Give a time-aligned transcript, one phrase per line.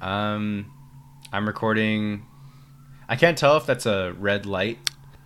[0.00, 0.72] Um,
[1.32, 2.26] I'm recording.
[3.08, 4.78] I can't tell if that's a red light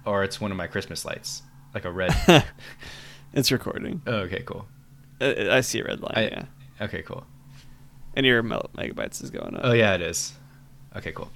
[0.05, 1.43] or it's one of my Christmas lights,
[1.75, 2.15] like a red.
[3.33, 4.03] it's recording.
[4.07, 4.67] oh, okay, cool.
[5.21, 6.17] I, I see a red light.
[6.17, 6.45] I- yeah,
[6.81, 7.25] Okay, cool.
[8.15, 9.61] and your megabytes is going up.
[9.65, 10.33] Oh yeah, it is.
[10.97, 11.31] Okay, cool.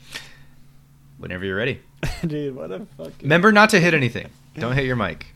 [1.19, 1.81] Whenever you're ready.
[2.27, 3.15] dude, what a fucking.
[3.23, 4.29] Remember not to hit anything.
[4.57, 5.27] Don't hit your mic.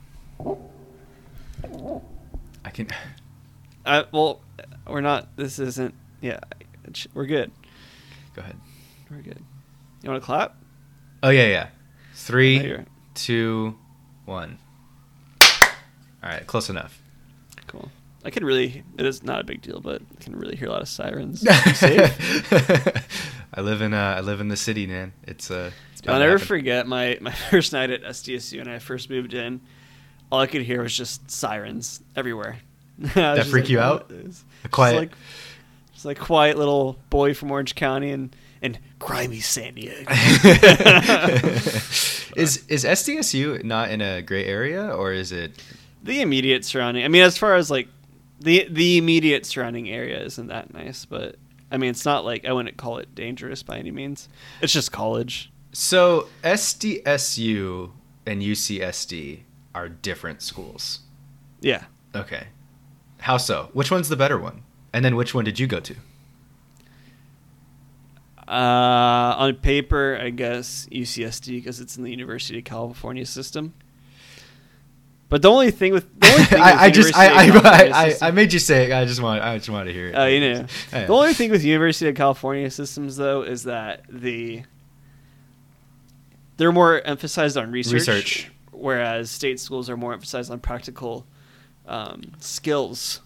[2.64, 2.88] I can.
[3.84, 4.40] Uh, well,
[4.86, 5.34] we're not.
[5.36, 5.94] This isn't.
[6.20, 6.40] Yeah,
[7.14, 7.50] we're good.
[8.38, 8.56] Go ahead.
[9.10, 9.42] We're good.
[10.04, 10.54] You want to clap?
[11.24, 11.68] Oh yeah, yeah.
[12.14, 12.84] Three,
[13.14, 13.76] two,
[14.26, 14.58] one.
[15.42, 15.48] All
[16.22, 17.02] right, close enough.
[17.66, 17.90] Cool.
[18.24, 18.84] I can really.
[18.96, 21.44] It is not a big deal, but I can really hear a lot of sirens.
[21.48, 23.02] I
[23.56, 25.14] live in uh, I live in the city, man.
[25.24, 25.72] It's uh.
[25.94, 26.46] It's I'll never happen.
[26.46, 29.60] forget my, my first night at SDSU when I first moved in.
[30.30, 32.58] All I could hear was just sirens everywhere.
[32.98, 34.12] that freak you out?
[34.70, 35.12] Quiet- like,
[35.98, 39.96] just like quiet little boy from Orange County and and grimy San Diego.
[42.36, 45.60] is is SDSU not in a gray area or is it?
[46.02, 47.04] the immediate surrounding.
[47.04, 47.88] I mean, as far as like
[48.40, 51.36] the the immediate surrounding area isn't that nice, but
[51.70, 54.28] I mean, it's not like I wouldn't call it dangerous by any means.
[54.60, 55.50] It's just college.
[55.72, 57.90] So SDSU
[58.26, 59.40] and UCSD
[59.74, 61.00] are different schools.
[61.60, 61.84] Yeah.
[62.14, 62.46] Okay,
[63.18, 63.70] how so?
[63.72, 64.62] Which one's the better one?
[64.92, 65.94] And then which one did you go to?
[68.46, 73.74] Uh, on paper, I guess UCSD because it's in the University of California system.
[75.28, 77.50] But the only thing with the only thing I, I just I I,
[78.06, 78.92] I, I, made you say it.
[78.92, 80.14] I just want I just wanted to hear it.
[80.14, 80.66] Oh, you know.
[80.92, 81.06] Yeah.
[81.06, 84.62] The only thing with University of California systems, though, is that the
[86.56, 88.50] they're more emphasized on research, Research.
[88.72, 91.26] whereas state schools are more emphasized on practical
[91.86, 93.20] um, skills.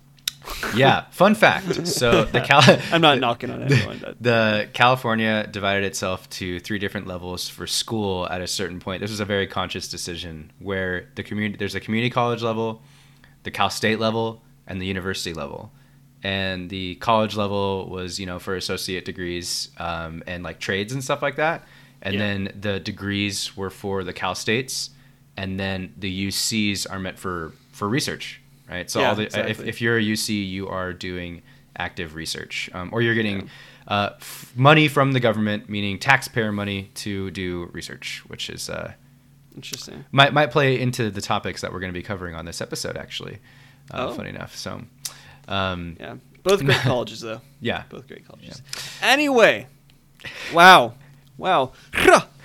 [0.74, 1.04] Yeah.
[1.10, 1.86] Fun fact.
[1.86, 2.62] So the Cal.
[2.92, 3.98] I'm not knocking on anyone.
[4.00, 9.00] That, The California divided itself to three different levels for school at a certain point.
[9.00, 12.82] This was a very conscious decision where the community there's a community college level,
[13.44, 15.72] the Cal State level, and the university level.
[16.24, 21.02] And the college level was, you know, for associate degrees um, and like trades and
[21.02, 21.64] stuff like that.
[22.00, 22.20] And Yeah.
[22.20, 24.90] then the degrees were for the Cal States,
[25.36, 28.41] and then the UCs are meant for for research,
[28.72, 28.90] right?
[28.90, 29.68] So Yeah, all the if, exactly.
[29.68, 31.42] if you're a UC, you are doing
[31.76, 33.48] active research, um, or you're getting
[33.88, 38.92] uh, f- money from the government, meaning taxpayer money, to do research, which is uh,
[39.56, 40.04] interesting.
[40.12, 42.96] might might play into the topics that we're going to be covering on this episode.
[42.96, 43.38] Actually,
[43.90, 44.14] uh, Oh.
[44.14, 44.56] funny enough.
[44.56, 44.82] So,
[45.48, 47.40] um, Yeah, both great colleges, though.
[47.60, 48.62] yeah, Both great colleges.
[49.02, 49.66] Anyway,
[50.52, 50.94] wow,
[51.36, 51.72] wow,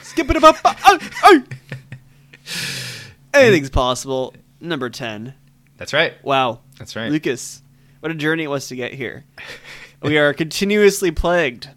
[0.01, 0.55] skip it up.
[0.65, 1.43] Oh, oh.
[3.33, 4.33] Anything's possible.
[4.59, 5.33] Number ten.
[5.77, 6.13] That's right.
[6.23, 7.11] Wow, That's right.
[7.11, 7.61] Lucas,
[7.99, 9.25] what a journey it was to get here.
[10.01, 11.69] we are continuously plagued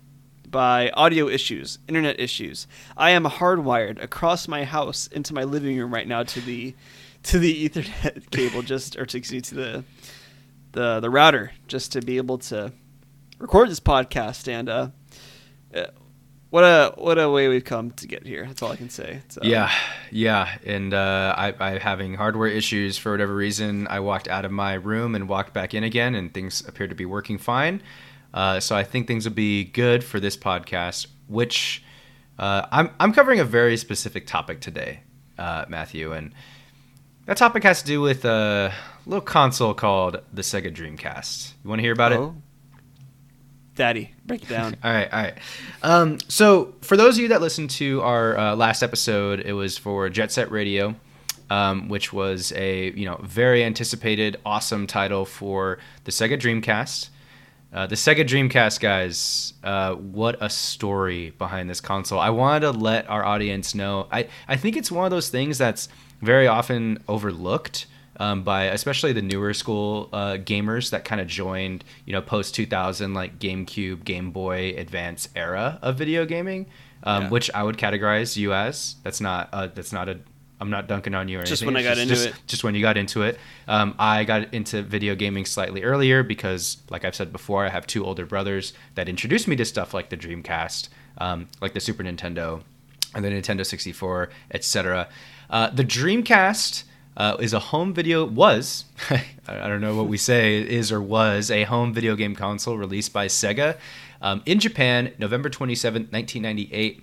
[0.50, 2.66] by audio issues, internet issues.
[2.96, 6.74] I am hardwired across my house into my living room right now to the
[7.24, 9.84] to the Ethernet cable, just or to, to the
[10.72, 12.72] the the router, just to be able to
[13.38, 14.48] record this podcast.
[14.48, 14.88] And uh,
[15.74, 15.86] uh,
[16.50, 18.44] what a what a way we've come to get here.
[18.44, 19.22] That's all I can say.
[19.28, 19.72] So, Yeah,
[20.10, 23.86] yeah, and uh, I, I having hardware issues for whatever reason.
[23.88, 26.94] I walked out of my room and walked back in again, and things appear to
[26.94, 27.82] be working fine.
[28.34, 31.06] Uh, so I think things will be good for this podcast.
[31.28, 31.84] Which
[32.38, 35.00] uh, I'm I'm covering a very specific topic today,
[35.38, 36.34] uh, Matthew, and
[37.26, 38.72] that topic has to do with a
[39.06, 41.52] little console called the Sega Dreamcast.
[41.62, 42.20] You want to hear about it?
[43.80, 44.76] Daddy, break it down.
[44.84, 45.38] All right, all right.
[45.82, 49.78] Um, so, for those of you that listened to our uh, last episode, it was
[49.78, 50.94] for Jet Set Radio,
[51.48, 57.08] um, which was a you know very anticipated, awesome title for the Sega Dreamcast.
[57.72, 62.20] Uh, the Sega Dreamcast, guys, uh, what a story behind this console.
[62.20, 64.08] I wanted to let our audience know.
[64.12, 65.88] I, I think it's one of those things that's
[66.20, 67.86] very often overlooked
[68.20, 72.54] um, by especially the newer school uh, gamers that kind of joined, you know, post
[72.54, 76.66] 2000, like GameCube, Game Boy Advance era of video gaming,
[77.02, 77.28] um, Yeah.
[77.30, 78.96] which I would categorize you as.
[79.02, 80.18] That's not, uh, that's not a,
[80.60, 81.74] I'm not dunking on you or Just anything.
[81.74, 82.34] when I got into just- it.
[82.46, 83.38] just when you got into it.
[83.66, 87.86] Um, I got into video gaming slightly earlier because, like I've said before, I have
[87.86, 92.02] two older brothers that introduced me to stuff like the Dreamcast, um, like the Super
[92.04, 92.60] Nintendo,
[93.14, 95.08] and the Nintendo 64, etc.
[95.48, 96.82] Uh, the Dreamcast
[97.16, 98.84] uh, is a home video was
[99.48, 103.12] I don't know what we say is or was a home video game console released
[103.12, 103.76] by Sega
[104.22, 107.02] um, in Japan November 27, 1998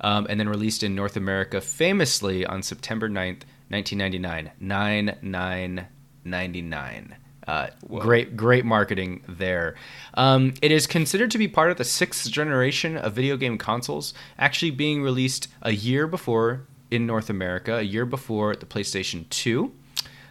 [0.00, 4.52] um, and then released in North America famously on September 9th, 1999.
[4.60, 7.16] 9999.
[7.46, 7.66] Uh,
[7.98, 9.74] great, great marketing there.
[10.14, 14.14] Um, it is considered to be part of the sixth generation of video game consoles,
[14.38, 16.62] actually being released a year before
[16.94, 19.72] in North America, a year before the PlayStation 2.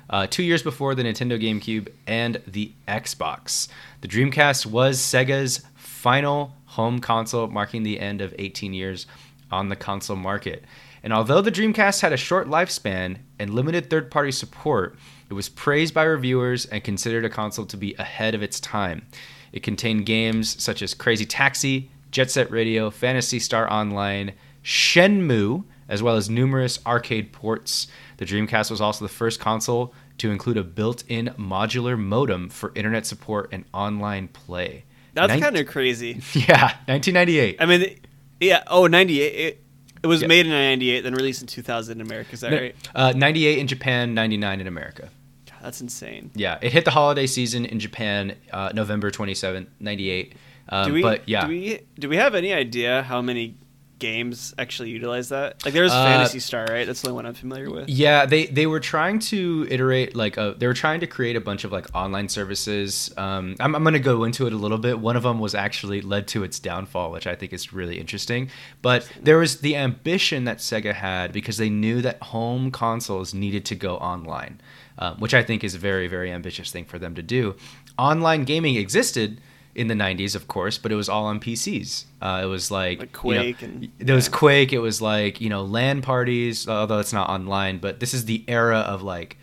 [0.09, 3.67] Uh, two years before the Nintendo GameCube and the Xbox.
[4.01, 9.05] The Dreamcast was Sega's final home console, marking the end of 18 years
[9.51, 10.63] on the console market.
[11.03, 14.97] And although the Dreamcast had a short lifespan and limited third party support,
[15.29, 19.05] it was praised by reviewers and considered a console to be ahead of its time.
[19.51, 24.33] It contained games such as Crazy Taxi, Jet Set Radio, Phantasy Star Online,
[24.63, 27.87] Shenmue, as well as numerous arcade ports.
[28.17, 32.71] The Dreamcast was also the first console to include a built in modular modem for
[32.75, 34.83] internet support and online play.
[35.13, 36.13] That's Nin- kind of crazy.
[36.33, 37.57] Yeah, 1998.
[37.59, 37.99] I mean,
[38.39, 38.63] yeah.
[38.67, 39.25] Oh, 98.
[39.25, 39.63] It,
[40.03, 40.27] it was Yeah.
[40.27, 42.33] made in 98, then released in 2000 in America.
[42.33, 42.75] Is that right?
[42.93, 45.09] Uh, 98 in Japan, 99 in America.
[45.49, 46.31] God, that's insane.
[46.35, 50.33] Yeah, it hit the holiday season in Japan, uh, November 27, 98.
[50.69, 51.01] Um, Do we?
[51.01, 51.79] but yeah, Do we?
[51.99, 53.55] Do we have any idea how many
[53.99, 55.63] games actually utilize that?
[55.63, 56.85] Like, there's Uh, Phantasy Star, right?
[56.85, 57.89] That's the only one I'm familiar with.
[57.89, 61.41] Yeah, they they were trying to iterate like a, they were trying to create a
[61.41, 63.13] bunch of like online services.
[63.17, 64.99] Um, I'm I'm gonna go into it a little bit.
[64.99, 68.49] One of them was actually led to its downfall, which I think is really interesting.
[68.81, 73.63] But there was the ambition that Sega had because they knew that home consoles needed
[73.65, 74.59] to go online,
[74.99, 77.55] um, which I think is a very very ambitious thing for them to do.
[77.97, 79.39] Online gaming existed
[79.75, 82.05] in the 90s, of course, but it was all on PCs.
[82.21, 84.29] Uh, it was like, Like you know, Quake and- there was.
[84.29, 84.71] Quake.
[84.73, 87.79] It was like you know LAN parties, although it's not online.
[87.79, 89.37] But this is the era of like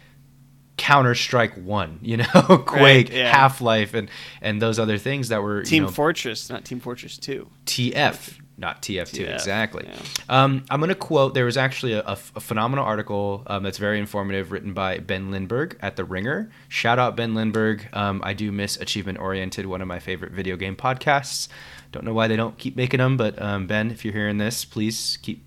[0.77, 2.25] Counter Strike One, you know,
[2.67, 3.31] Quake, yeah.
[3.31, 4.09] Half Life, and
[4.41, 7.49] and those other things that were Team you know, Fortress, not Team Fortress 2.
[7.67, 9.89] TF, not TF2, TF, exactly.
[9.89, 9.99] yeah.
[10.29, 11.33] Um, I'm going to quote.
[11.35, 15.97] There was actually a phenomenal article um, that's very informative, written by Ben Lindbergh at
[15.97, 16.51] The Ringer.
[16.69, 17.89] Shout out Ben Lindbergh.
[17.95, 21.49] Um, I do miss Achievement Oriented, one of my favorite video game podcasts.
[21.91, 24.65] Don't know why they don't keep making them, but um, Ben, if you're hearing this,
[24.65, 25.43] please keep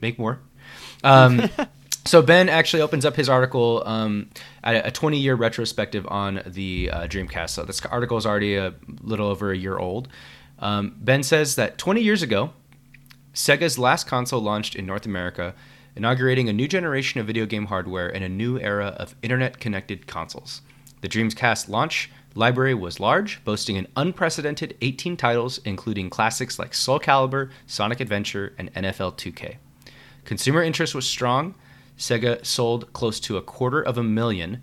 [0.00, 0.40] make more.
[1.04, 1.48] Um,
[2.04, 4.30] so Ben actually opens up his article um,
[4.64, 7.50] at a 20 year retrospective on the uh, Dreamcast.
[7.50, 10.08] So this article is already a little over a year old.
[10.62, 12.52] Um, ben says that 20 years ago,
[13.34, 15.54] Sega's last console launched in North America,
[15.96, 20.06] inaugurating a new generation of video game hardware and a new era of internet connected
[20.06, 20.62] consoles.
[21.00, 27.00] The Dreamcast launch library was large, boasting an unprecedented 18 titles, including classics like Soul
[27.00, 29.56] Calibur, Sonic Adventure, and NFL 2K.
[30.24, 31.56] Consumer interest was strong.
[31.98, 34.62] Sega sold close to a quarter of a million,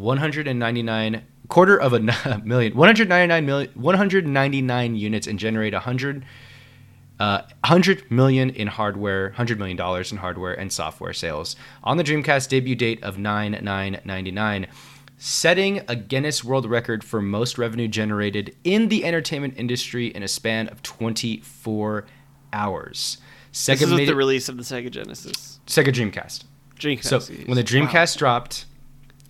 [0.00, 2.00] 199 quarter of a
[2.44, 6.24] million, 199 million, 199 units, and generate 100
[7.18, 11.54] uh, 100 million in hardware, 100 million dollars in hardware and software sales
[11.84, 14.66] on the Dreamcast debut date of 9999,
[15.18, 20.28] setting a Guinness World Record for most revenue generated in the entertainment industry in a
[20.28, 22.06] span of 24
[22.54, 23.18] hours.
[23.52, 25.60] Sega This is made the release of the Sega Genesis.
[25.66, 26.44] Sega Dreamcast.
[26.76, 27.04] Dreamcast.
[27.04, 27.86] So when the Wow.
[27.86, 28.64] Dreamcast dropped,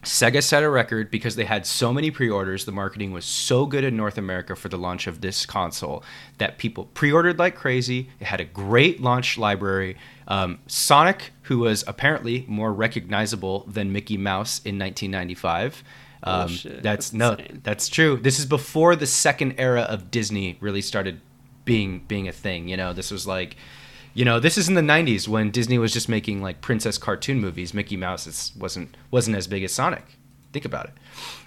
[0.02, 2.64] Sega set a record because they had so many pre-orders.
[2.64, 6.02] The marketing was so good in North America for the launch of this console
[6.38, 8.08] that people pre-ordered like crazy.
[8.19, 9.97] It had a great launch library.
[10.26, 15.85] Um, Sonic, who was apparently more recognizable than Mickey Mouse in 1995.
[16.23, 16.82] Um, Bullshit.
[16.82, 17.61] that's That's no, insane.
[17.62, 18.17] that's true.
[18.17, 21.20] This is before the second era of Disney really started
[21.64, 22.69] being being a thing.
[22.69, 23.56] You know, this was like,
[24.15, 27.40] you know, this is in the '90s when Disney was just making like princess cartoon
[27.40, 27.75] movies.
[27.75, 30.05] Mickey Mouse is, wasn't wasn't as big as Sonic.
[30.52, 30.93] Think about it.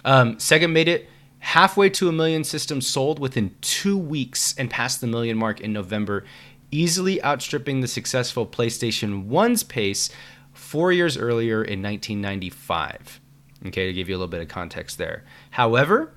[0.04, 1.08] Um, Sega made it
[1.40, 5.74] halfway to a million systems sold within two weeks and passed the million mark in
[5.74, 6.24] November,
[6.70, 10.08] easily outstripping the successful PlayStation 1's pace
[10.54, 13.20] four years earlier in 1995.
[13.66, 15.24] Okay, to give you a little bit of context there.
[15.50, 16.12] However,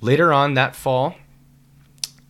[0.00, 1.16] later on that fall,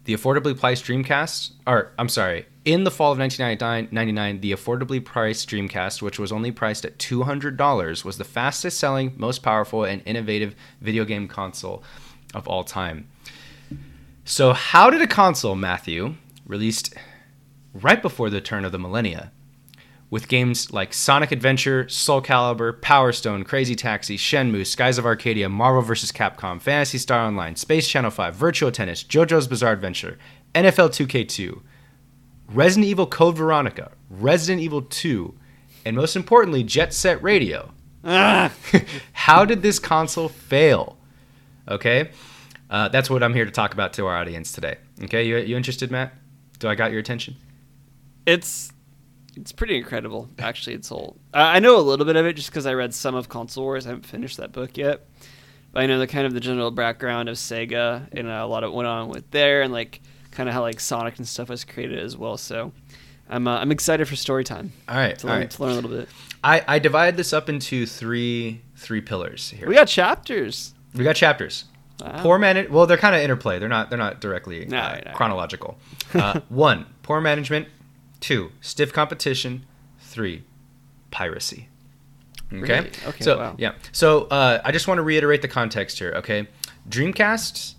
[0.05, 5.49] the affordably priced Dreamcast, or I'm sorry, in the fall of 1999, the affordably priced
[5.51, 10.55] Dreamcast, which was only priced at $200, was the fastest selling, most powerful, and innovative
[10.81, 11.83] video game console
[12.35, 13.09] of all time.
[14.25, 16.15] So, how did a console, Matthew,
[16.47, 16.95] released
[17.75, 19.33] right before the turn of the millennia,
[20.15, 25.49] with games like Sonic Adventure, Soul Calibur, Power Stone, Crazy Taxi, Shenmue, Skies of Arcadia,
[25.49, 26.13] Marvel vs.
[26.13, 30.17] Capcom, Phantasy Star Online, Space Channel 5, Virtual Tennis, JoJo's Bizarre Adventure,
[30.55, 31.61] NFL 2K2,
[32.47, 35.35] Resident Evil Code Veronica, Resident Evil 2,
[35.85, 37.73] and most importantly, Jet Set Radio.
[38.05, 38.53] Ah!
[39.15, 40.97] How did this console fail?
[41.67, 42.13] Okay,
[42.71, 44.77] uh, that's what I'm here to talk about to our audience today.
[45.03, 46.15] Okay, you, you interested, Matt?
[46.61, 47.35] Do I got your attention?
[48.27, 48.73] It's
[49.37, 50.75] it's pretty incredible, actually.
[50.77, 53.29] It's all I know a little bit of it just because I read some of
[53.29, 53.87] Console Wars.
[53.87, 55.07] I haven't finished that book yet,
[55.73, 58.65] But I know the kind of the general background of Sega and uh, a lot
[58.65, 60.01] of what went on with there, and like
[60.31, 62.37] kind of how like Sonic and stuff was created as well.
[62.37, 62.73] So
[63.29, 65.51] I'm uh, I'm excited for story time All right, to all learn, right.
[65.51, 66.09] to learn a little bit.
[66.43, 69.67] I, I divided this up into three three pillars here.
[69.69, 70.75] We got chapters.
[70.95, 71.65] We got chapters.
[72.01, 72.23] Wow.
[72.23, 72.67] Poor man.
[72.71, 73.59] Well, they're kind of interplay.
[73.59, 73.89] They're not.
[73.89, 75.13] They're not directly No, uh, no.
[75.13, 75.79] chronological.
[76.13, 77.69] Uh, one, poor management.
[78.25, 79.67] Two, stiff competition.
[79.99, 80.45] Three,
[81.11, 81.69] piracy.
[82.51, 82.59] Okay.
[82.61, 82.91] Really?
[83.07, 83.55] Okay, So wow.
[83.59, 83.75] yeah.
[83.93, 86.15] So uh, I just want to reiterate the context here.
[86.17, 86.49] Okay.
[86.89, 87.75] Dreamcast.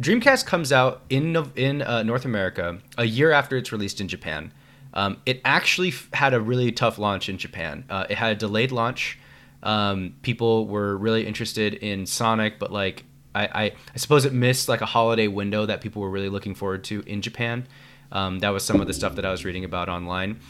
[0.00, 4.52] Dreamcast comes out in in uh, North America a year after it's released in Japan.
[4.94, 7.84] Um, it actually f- had a really tough launch in Japan.
[7.88, 9.16] Uh, it had a delayed launch.
[9.62, 14.68] Um, people were really interested in Sonic, but like I, I, I suppose it missed
[14.68, 17.68] like a holiday window that people were really looking forward to in Japan.
[18.14, 20.40] Um, that was some of the stuff that I was reading about online.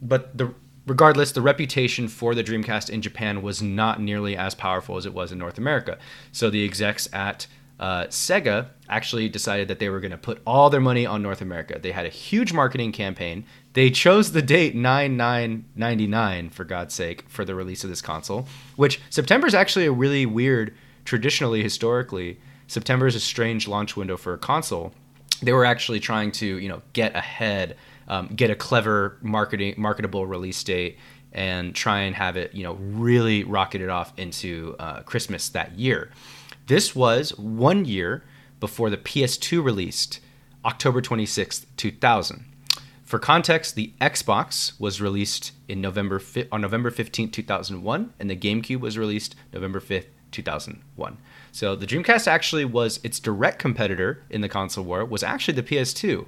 [0.00, 0.54] But the
[0.86, 5.14] regardless, the reputation for the Dreamcast in Japan was not nearly as powerful as it
[5.14, 5.98] was in North America.
[6.32, 7.46] So the execs at
[7.78, 11.40] uh, Sega actually decided that they were going to put all their money on North
[11.40, 11.78] America.
[11.80, 13.44] They had a huge marketing campaign.
[13.72, 19.00] They chose the date 9999 for God's sake for the release of this console, which
[19.08, 22.38] September is actually a really weird traditionally historically
[22.70, 24.92] September is a strange launch window for a console.
[25.42, 27.76] They were actually trying to, you know, get ahead,
[28.08, 30.98] um, get a clever marketing marketable release date
[31.32, 35.78] and try and have it, you know, really rocket it off into uh, Christmas that
[35.78, 36.10] year.
[36.66, 38.24] This was one year
[38.58, 40.20] before the PS2 released,
[40.64, 42.44] October 26th, 2000.
[43.04, 48.36] For context, the Xbox was released in November fi- on November 15th, 2001, and the
[48.36, 51.18] GameCube was released November 5th, 2001.
[51.52, 55.62] So the Dreamcast actually was its direct competitor in the console war was actually the
[55.62, 56.22] PS2.
[56.22, 56.24] Uh,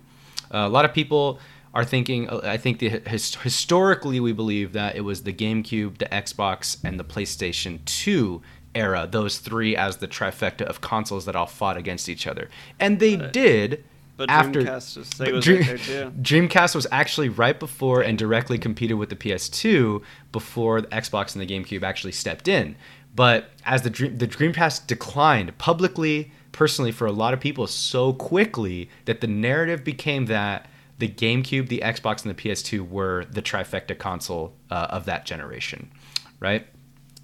[0.50, 1.38] a lot of people
[1.74, 2.28] are thinking.
[2.28, 6.76] uh, I think the his, historically we believe that it was the GameCube, the Xbox,
[6.84, 8.42] and the PlayStation 2
[8.74, 9.08] era.
[9.10, 12.48] Those three as the trifecta of consoles that all fought against each other,
[12.78, 13.84] and they did.
[14.14, 16.10] But after Dreamcast was, was Dream- right there too.
[16.20, 20.02] Dreamcast was actually right before and directly competed with the PS2
[20.32, 22.76] before the Xbox and the GameCube actually stepped in.
[23.14, 28.12] But as the Dream, the Dreamcast declined publicly, personally for a lot of people so
[28.12, 30.66] quickly that the narrative became that
[30.98, 35.90] the GameCube, the Xbox, and the PS2 were the trifecta console uh, of that generation,
[36.38, 36.66] right?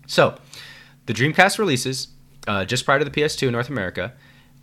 [0.07, 0.37] So,
[1.07, 2.09] the Dreamcast releases
[2.47, 4.15] uh, just prior to the PS2 in North America.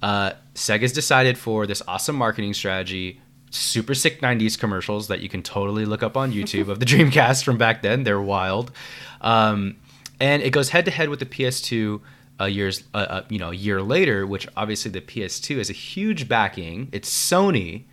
[0.02, 5.42] Uh, Sega's decided for this awesome marketing strategy, super sick 90s commercials that you can
[5.42, 8.04] totally look up on YouTube of the Dreamcast from back then.
[8.04, 8.72] They're wild.
[9.22, 9.78] Um,
[10.20, 12.02] and it goes head to head with the PS2
[12.40, 15.74] uh, years, uh, uh, you know, a year later, which obviously the PS2 is a
[15.74, 16.90] huge backing.
[16.92, 17.86] It's Sony,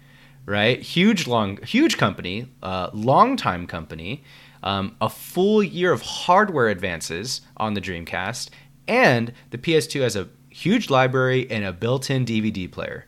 [0.47, 0.81] right?
[0.81, 4.25] Huge, long, huge company, uh, long time company.
[4.64, 8.50] Um, a full year of hardware advances on the Dreamcast,
[8.87, 13.07] and the PS2 has a huge library and a built-in DVD player.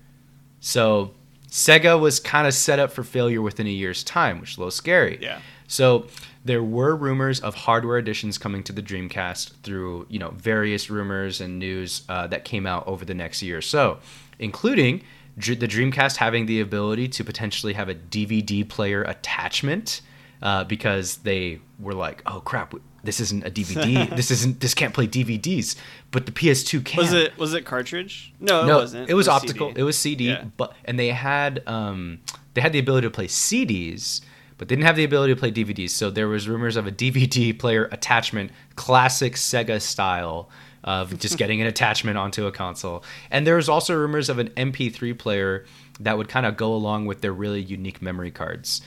[0.58, 1.14] So
[1.48, 4.60] Sega was kind of set up for failure within a year's time, which is a
[4.60, 5.18] little scary.
[5.20, 5.40] Yeah.
[5.68, 6.06] So
[6.44, 11.40] there were rumors of hardware additions coming to the Dreamcast through you know various rumors
[11.40, 13.98] and news uh, that came out over the next year or so,
[14.38, 15.02] including
[15.38, 20.00] Dr- the Dreamcast having the ability to potentially have a DVD player attachment
[20.42, 24.92] uh, because they were like, oh crap, this isn't a DVD, this isn't this can't
[24.94, 25.76] play DVDs,
[26.10, 26.98] but the PS2 can.
[27.00, 28.34] Was it was it cartridge?
[28.40, 29.08] No, it wasn't.
[29.10, 29.34] it was, CD.
[29.34, 29.72] optical.
[29.74, 30.44] It was CD, Yeah.
[30.56, 32.20] but and they had um,
[32.52, 34.20] they had the ability to play CDs,
[34.64, 35.90] but didn't have the ability to play DVDs.
[35.90, 40.48] So there was rumors of a DVD player attachment, classic Sega style
[40.82, 43.04] of just getting an attachment onto a console.
[43.30, 45.66] And there was also rumors of an MP3 player
[46.00, 48.80] that would kind of go along with their really unique memory cards.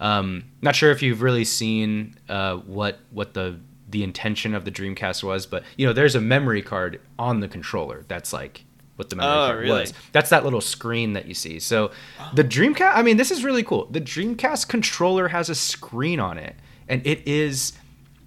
[0.00, 4.72] Um, not sure if you've really seen uh, what what the the intention of the
[4.72, 8.04] Dreamcast was, but you know, there's a memory card on the controller.
[8.08, 8.64] That's like
[9.00, 9.80] what the memory Oh, card really?
[9.80, 9.92] was.
[10.12, 11.58] That's that little screen that you see.
[11.58, 11.90] So
[12.34, 13.86] the Dreamcast, I mean, this is really cool.
[13.86, 16.54] The Dreamcast controller has a screen on it,
[16.88, 17.72] and it is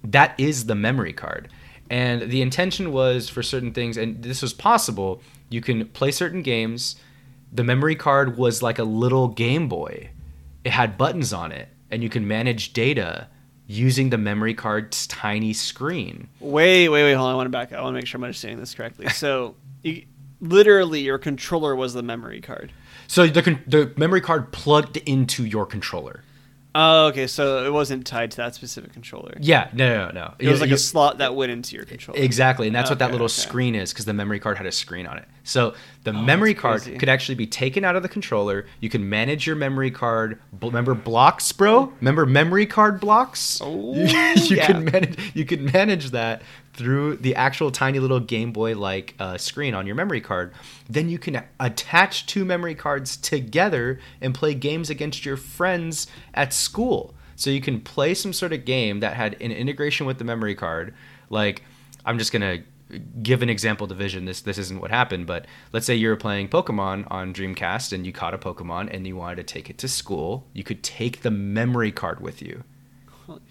[0.02, 1.48] that is the memory card.
[1.90, 5.22] And the intention was for certain things, and this was possible.
[5.48, 6.96] You can play certain games.
[7.52, 10.10] The memory card was like a little Game Boy.
[10.64, 13.28] It had buttons on it, and you can manage data
[13.66, 16.28] using the memory card's tiny screen.
[16.40, 17.14] Wait, wait, wait.
[17.14, 17.32] Hold on.
[17.32, 17.78] I want to back up.
[17.78, 19.08] I want to make sure I'm understanding this correctly.
[19.08, 20.04] So, you,
[20.44, 22.72] literally, your controller was the memory card.
[23.06, 26.22] So the con- the memory card plugged into your controller.
[26.76, 27.28] Oh, okay.
[27.28, 29.34] So it wasn't tied to that specific controller.
[29.38, 30.34] Yeah, no, no, no.
[30.40, 32.18] It was like you- a slot that went into your controller.
[32.18, 33.32] Exactly, and that's what that little okay.
[33.32, 35.24] screen is because the memory card had a screen on it.
[35.44, 36.98] So the Oh, memory card crazy.
[36.98, 38.66] could actually be taken out of the controller.
[38.80, 40.40] You can manage your memory card.
[40.60, 41.92] Remember blocks, bro?
[42.00, 43.60] Remember memory card blocks?
[43.62, 44.02] Oh, you,
[44.34, 44.66] you yeah.
[44.66, 45.16] can manage.
[45.36, 46.42] You can manage that
[46.74, 50.52] through the actual tiny little Game Boy like uh, screen on your memory card,
[50.88, 56.52] then you can attach two memory cards together and play games against your friends at
[56.52, 57.14] school.
[57.36, 60.54] So you can play some sort of game that had an integration with the memory
[60.54, 60.94] card.
[61.30, 61.62] Like,
[62.04, 62.62] I'm just gonna
[63.22, 64.24] give an example division.
[64.24, 68.06] This this isn't what happened, but let's say you were playing Pokemon on Dreamcast and
[68.06, 70.46] you caught a Pokemon and you wanted to take it to school.
[70.52, 72.62] You could take the memory card with you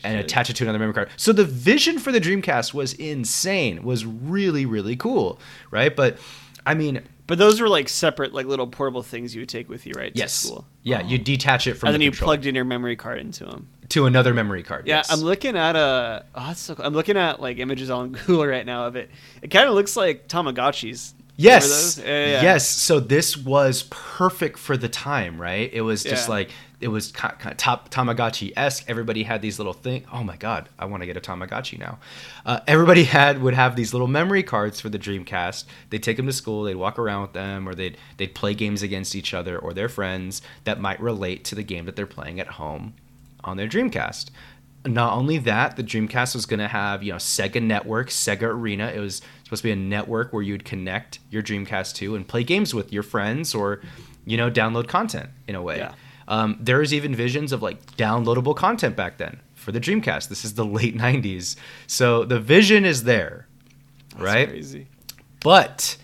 [0.04, 1.10] and attach it to another memory card.
[1.18, 3.84] So the vision for the Dreamcast was insane.
[3.84, 5.40] Was really really cool,
[5.72, 5.96] right?
[5.96, 6.18] But
[6.66, 9.86] I mean, but those were like separate, like little portable things you would take with
[9.86, 10.12] you, right?
[10.14, 10.42] Yes.
[10.42, 10.66] To school.
[10.84, 11.08] Yeah, oh.
[11.08, 11.88] you detach it from.
[11.88, 13.70] And then the you plugged in your memory card into them.
[13.90, 14.88] To another memory card.
[14.88, 15.12] Yeah, yes.
[15.12, 16.26] I'm looking at a.
[16.36, 16.86] Oh, that's so cool.
[16.86, 19.10] I'm looking at like images on Google right now of it.
[19.42, 21.14] It kind of looks like Tamagotchis.
[21.36, 21.98] Yes.
[21.98, 22.42] Yeah, yeah.
[22.42, 22.68] Yes.
[22.68, 25.70] So this was perfect for the time, right?
[25.74, 26.36] It was just yeah.
[26.36, 26.50] like
[26.84, 28.84] it was kind of top Tamagotchi esque.
[28.90, 30.04] Everybody had these little thing.
[30.12, 31.98] Oh my god, I want to get a Tamagotchi now.
[32.46, 35.64] Uh, everybody had would have these little memory cards for the Dreamcast.
[35.90, 36.64] They'd take them to school.
[36.64, 39.88] They'd walk around with them, or they'd they'd play games against each other or their
[39.88, 42.96] friends that might relate to the game that they're playing at home
[43.46, 44.30] on their Dreamcast.
[44.86, 48.92] Not only that, the Dreamcast was going to have you know Sega Network, Sega Arena.
[48.94, 52.44] It was supposed to be a network where you'd connect your Dreamcast to and play
[52.44, 53.80] games with your friends or
[54.26, 55.78] you know download content in a way.
[55.78, 55.94] Yeah.
[56.28, 60.30] Um, there was even visions of like downloadable content back then for the Dreamcast.
[60.30, 61.56] This is the late '90s,
[61.88, 63.48] so the vision is there,
[64.12, 64.50] That's right?
[64.50, 64.88] Crazy.
[65.42, 65.98] But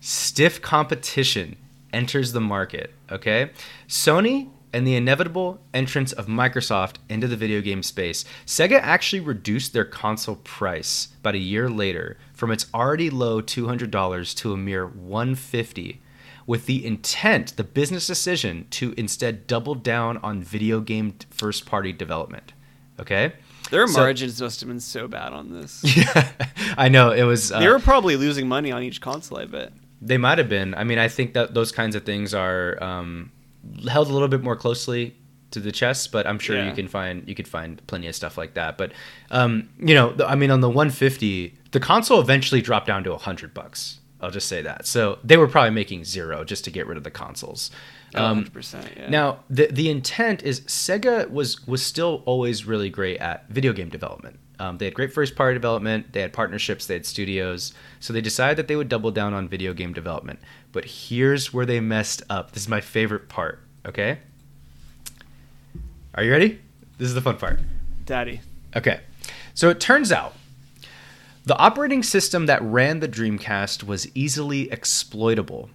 [0.00, 1.56] stiff competition
[1.92, 2.92] enters the market.
[3.10, 3.50] Okay,
[3.88, 9.72] Sony and the inevitable entrance of Microsoft into the video game space, Sega actually reduced
[9.72, 14.84] their console price about a year later from its already low $200 to a mere
[14.84, 16.02] 150
[16.46, 21.92] with the intent, the business decision to instead double down on video game first party
[21.92, 22.52] development.
[23.00, 23.32] Okay?
[23.70, 25.82] Their so, margins must have been so bad on this.
[25.96, 26.30] Yeah,
[26.76, 27.50] I know it was.
[27.50, 29.38] Uh, they were probably losing money on each console.
[29.38, 30.74] I bet they might have been.
[30.74, 33.32] I mean, I think that those kinds of things are um,
[33.88, 35.16] held a little bit more closely
[35.52, 36.68] to the chest, but I'm sure yeah.
[36.68, 38.76] you can find you could find plenty of stuff like that.
[38.76, 38.92] But
[39.30, 43.54] um, you know, I mean, on the 150, the console eventually dropped down to 100
[43.54, 44.00] bucks.
[44.24, 44.86] I'll just say that.
[44.86, 47.70] So they were probably making zero just to get rid of the consoles.
[48.14, 49.10] Oh, um, 100%, yeah.
[49.10, 53.88] Now the the intent is Sega was was still always really great at video game
[53.88, 54.38] development.
[54.58, 56.12] Um, they had great first party development.
[56.12, 56.86] They had partnerships.
[56.86, 57.74] They had studios.
[58.00, 60.38] So they decided that they would double down on video game development.
[60.72, 62.52] But here's where they messed up.
[62.52, 63.60] This is my favorite part.
[63.84, 64.20] Okay.
[66.14, 66.60] Are you ready?
[66.98, 67.60] This is the fun part.
[68.06, 68.40] Daddy.
[68.76, 69.00] Okay.
[69.54, 70.34] So it turns out
[71.44, 75.68] the operating system that ran the Dreamcast was easily exploitable,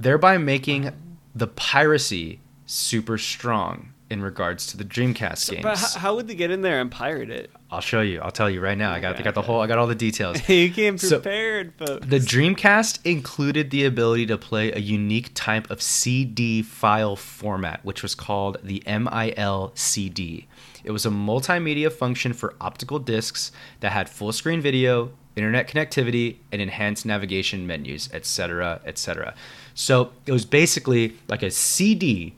[0.00, 0.90] thereby making
[1.34, 5.64] the piracy super strong in regards to the Dreamcast so, games.
[5.64, 7.50] But how, would they get in there and pirate it?
[7.70, 8.20] I'll show you.
[8.20, 8.92] I'll tell you right now.
[8.92, 9.60] I got, I got the whole.
[9.60, 10.46] I got all the details.
[10.48, 12.06] you came prepared, so, folks.
[12.06, 18.02] The Dreamcast included the ability to play a unique type of CD file format, which
[18.02, 20.46] was called the MIL CD.
[20.84, 26.36] It was a multimedia function for optical discs that had full screen video, internet connectivity,
[26.50, 29.34] and enhanced navigation menus, etc., etc.
[29.74, 32.34] So it was basically like a CD.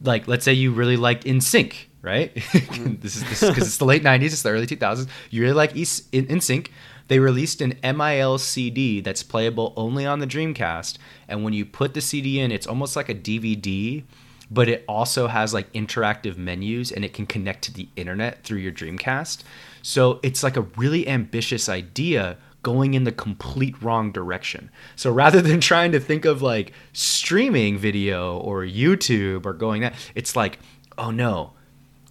[0.00, 2.34] Like, let's say you really liked NSYNC, right?
[2.64, 3.00] Mm-hmm.
[3.00, 5.08] this is because it's the late '90s, it's the early 2000s.
[5.30, 6.68] You really like NSYNC.
[7.08, 10.96] They released an MIL CD that's playable only on the Dreamcast,
[11.28, 14.04] and when you put the CD in, it's almost like a DVD
[14.50, 18.58] but it also has like interactive menus and it can connect to the internet through
[18.58, 19.42] your Dreamcast.
[19.82, 24.70] So it's like a really ambitious idea going in the complete wrong direction.
[24.96, 29.94] So rather than trying to think of like streaming video or YouTube or going that,
[30.16, 30.58] it's like,
[30.98, 31.52] oh no,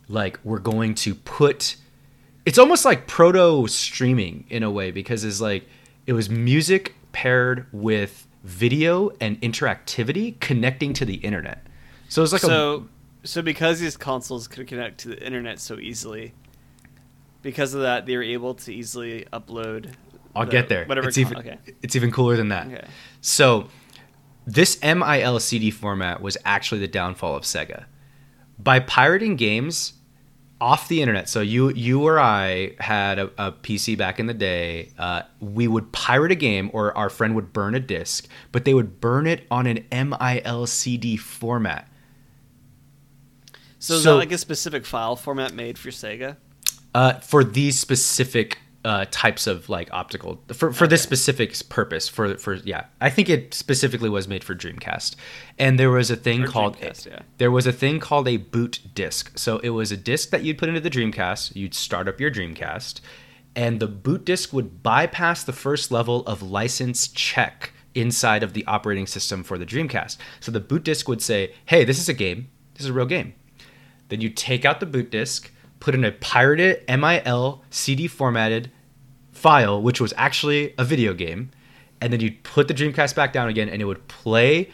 [0.08, 1.76] like we're going to put
[2.46, 5.68] it's almost like proto streaming in a way because it's like
[6.06, 11.66] it was music paired with video and interactivity connecting to the internet.
[12.10, 12.88] So it's like so,
[13.24, 16.34] a so because these consoles could connect to the internet so easily,
[17.42, 19.94] because of that, they were able to easily upload.
[20.36, 20.86] I'll the, get there.
[20.86, 21.08] Whatever.
[21.08, 21.58] It's even okay.
[21.82, 22.68] it's even cooler than that.
[22.68, 22.88] Okay.
[23.22, 23.68] So
[24.46, 27.86] this MIL CD format was actually the downfall of Sega.
[28.60, 29.94] By pirating games
[30.62, 34.34] off the internet, so you you or I had a, a PC back in the
[34.34, 34.92] day.
[34.98, 38.74] Uh, we would pirate a game, or our friend would burn a disc, but they
[38.74, 41.88] would burn it on an MIL CD format.
[43.80, 46.38] So is so, that like a specific file format made for Sega?
[46.96, 50.90] Uh, for these specific uh, types of like optical for, for okay.
[50.90, 55.16] this specific purpose for for yeah i think it specifically was made for dreamcast
[55.58, 57.20] and there was a thing or called dreamcast, yeah.
[57.38, 60.58] there was a thing called a boot disk so it was a disk that you'd
[60.58, 63.00] put into the dreamcast you'd start up your dreamcast
[63.56, 68.66] and the boot disk would bypass the first level of license check inside of the
[68.66, 70.18] operating system for the Dreamcast.
[70.40, 72.50] So the boot disk would say, "Hey, this is a game.
[72.74, 73.34] This is a real game."
[74.10, 75.52] Then you take out the boot disk,
[75.84, 78.72] put in a pirated MIL CD formatted
[79.34, 81.52] file, which was actually a video game,
[82.00, 84.70] and then you'd put the Dreamcast back down again, and it would play.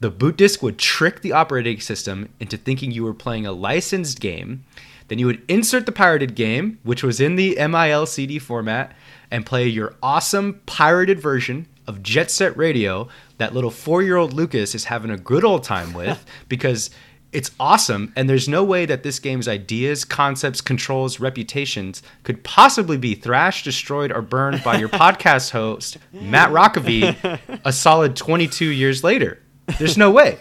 [0.00, 4.20] The boot disk would trick the operating system into thinking you were playing a licensed
[4.20, 4.64] game.
[5.08, 8.96] Then you would insert the pirated game, which was in the MIL CD format,
[9.30, 14.32] and play your awesome pirated version of Jet Set Radio that little four year old
[14.32, 16.88] Lucas is having a good old time with because
[17.34, 18.12] it's awesome.
[18.16, 23.64] And there's no way that this game's ideas, concepts, controls, reputations could possibly be thrashed,
[23.64, 29.40] destroyed, or burned by your podcast host, Matt Rockavy, a solid 22 years later.
[29.78, 30.38] There's no way.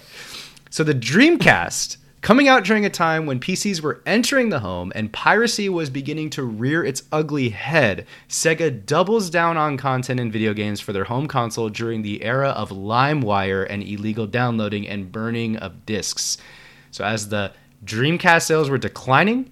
[0.70, 5.12] So the Dreamcast coming out during a time when PCs were entering the home and
[5.12, 10.54] piracy was beginning to rear its ugly head, Sega doubles down on content and video
[10.54, 15.58] games for their home console during the era of LimeWire and illegal downloading and burning
[15.58, 16.38] of discs.
[16.94, 17.52] So as the
[17.84, 19.50] Dreamcast sales were declining,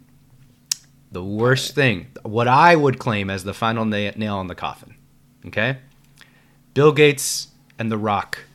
[1.11, 4.93] the worst thing, what I would claim as the final na- nail in the coffin,
[5.47, 5.79] okay?
[6.75, 7.47] Bill Gates
[7.79, 8.45] and The Rock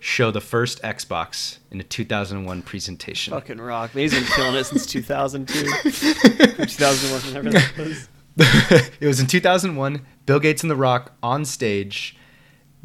[0.00, 3.32] show the first Xbox in a 2001 presentation.
[3.32, 3.92] Fucking rock.
[3.92, 5.64] He's been killing it since 2002.
[6.66, 8.08] 2001, whenever that was.
[9.00, 10.04] it was in 2001.
[10.26, 12.18] Bill Gates and The Rock on stage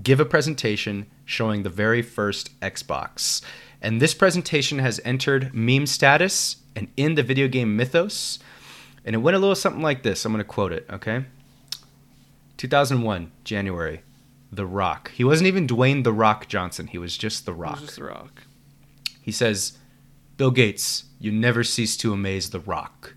[0.02, 3.42] give a presentation showing the very first Xbox.
[3.82, 8.40] And this presentation has entered meme status and in the video game mythos.
[9.06, 10.26] And it went a little something like this.
[10.26, 11.26] I'm going to quote it, okay?
[12.58, 14.02] 2001, January.
[14.52, 15.12] The Rock.
[15.12, 16.88] He wasn't even Dwayne The Rock Johnson.
[16.88, 17.76] He was just The Rock.
[17.76, 18.44] was just the rock.
[19.22, 19.78] He says,
[20.38, 23.14] Bill Gates, you never cease to amaze The Rock.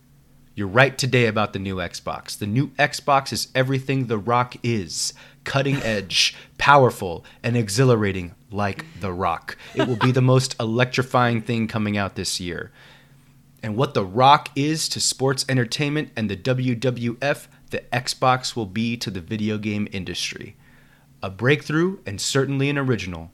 [0.55, 2.38] You're right today about the new Xbox.
[2.38, 9.12] The new Xbox is everything The Rock is cutting edge, powerful, and exhilarating like The
[9.12, 9.57] Rock.
[9.74, 12.70] It will be the most electrifying thing coming out this year.
[13.62, 18.96] And what The Rock is to sports entertainment and the WWF, the Xbox will be
[18.96, 20.57] to the video game industry.
[21.22, 23.31] A breakthrough and certainly an original.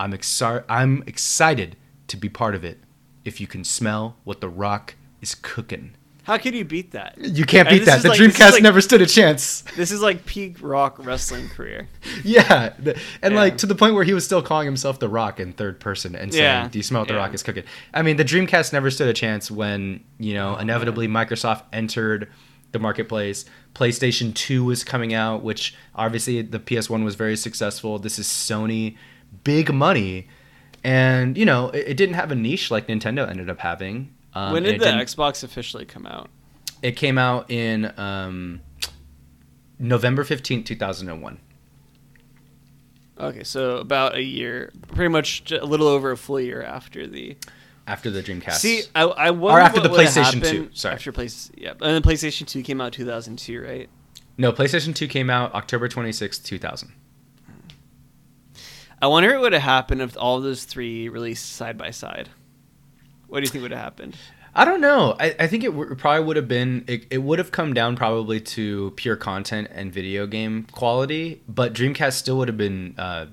[0.00, 1.76] I'm, exci- I'm excited
[2.08, 2.78] to be part of it
[3.24, 5.94] if you can smell what The Rock is cooking.
[6.26, 7.16] How could you beat that?
[7.18, 8.02] You can't beat that.
[8.02, 9.62] The like- Dreamcast like- never stood a chance.
[9.76, 11.88] This is like peak rock wrestling career.
[12.24, 13.40] Yeah, the- and Yeah.
[13.40, 16.16] like to the point where he was still calling himself the Rock in third person
[16.16, 16.68] and saying, Yeah.
[16.68, 17.20] "Do you smell what the Yeah.
[17.20, 17.62] Rock is cooking?"
[17.94, 22.28] I mean, the Dreamcast never stood a chance when you know inevitably Microsoft entered
[22.72, 23.44] the marketplace.
[23.76, 27.98] PlayStation Two was coming out, which obviously the PS One was very successful.
[28.00, 28.96] This is Sony,
[29.44, 30.26] big money,
[30.82, 34.10] and you know it, it didn't have a niche like Nintendo ended up having.
[34.36, 36.28] Um, when did the Xbox officially come out?
[36.82, 38.60] It came out in um,
[39.78, 41.38] November fifteenth, two thousand and one.
[43.18, 47.38] Okay, so about a year, pretty much a little over a full year after the.
[47.86, 48.56] After the Dreamcast.
[48.56, 50.96] See, I, I wonder after what the PlayStation 2, sorry.
[50.96, 53.88] After place, yeah, and then PlayStation Two came out 2002, right?
[54.36, 56.92] No, PlayStation 2 came out October 26th, 2000.
[59.00, 62.28] I wonder what would have happened if all those three released side by side.
[63.28, 64.16] What do you think would have happened?
[64.54, 65.16] I don't know.
[65.20, 67.94] I, I think it w- probably would have been, it, it would have come down
[67.94, 73.26] probably to pure content and video game quality, but Dreamcast still would have been, uh,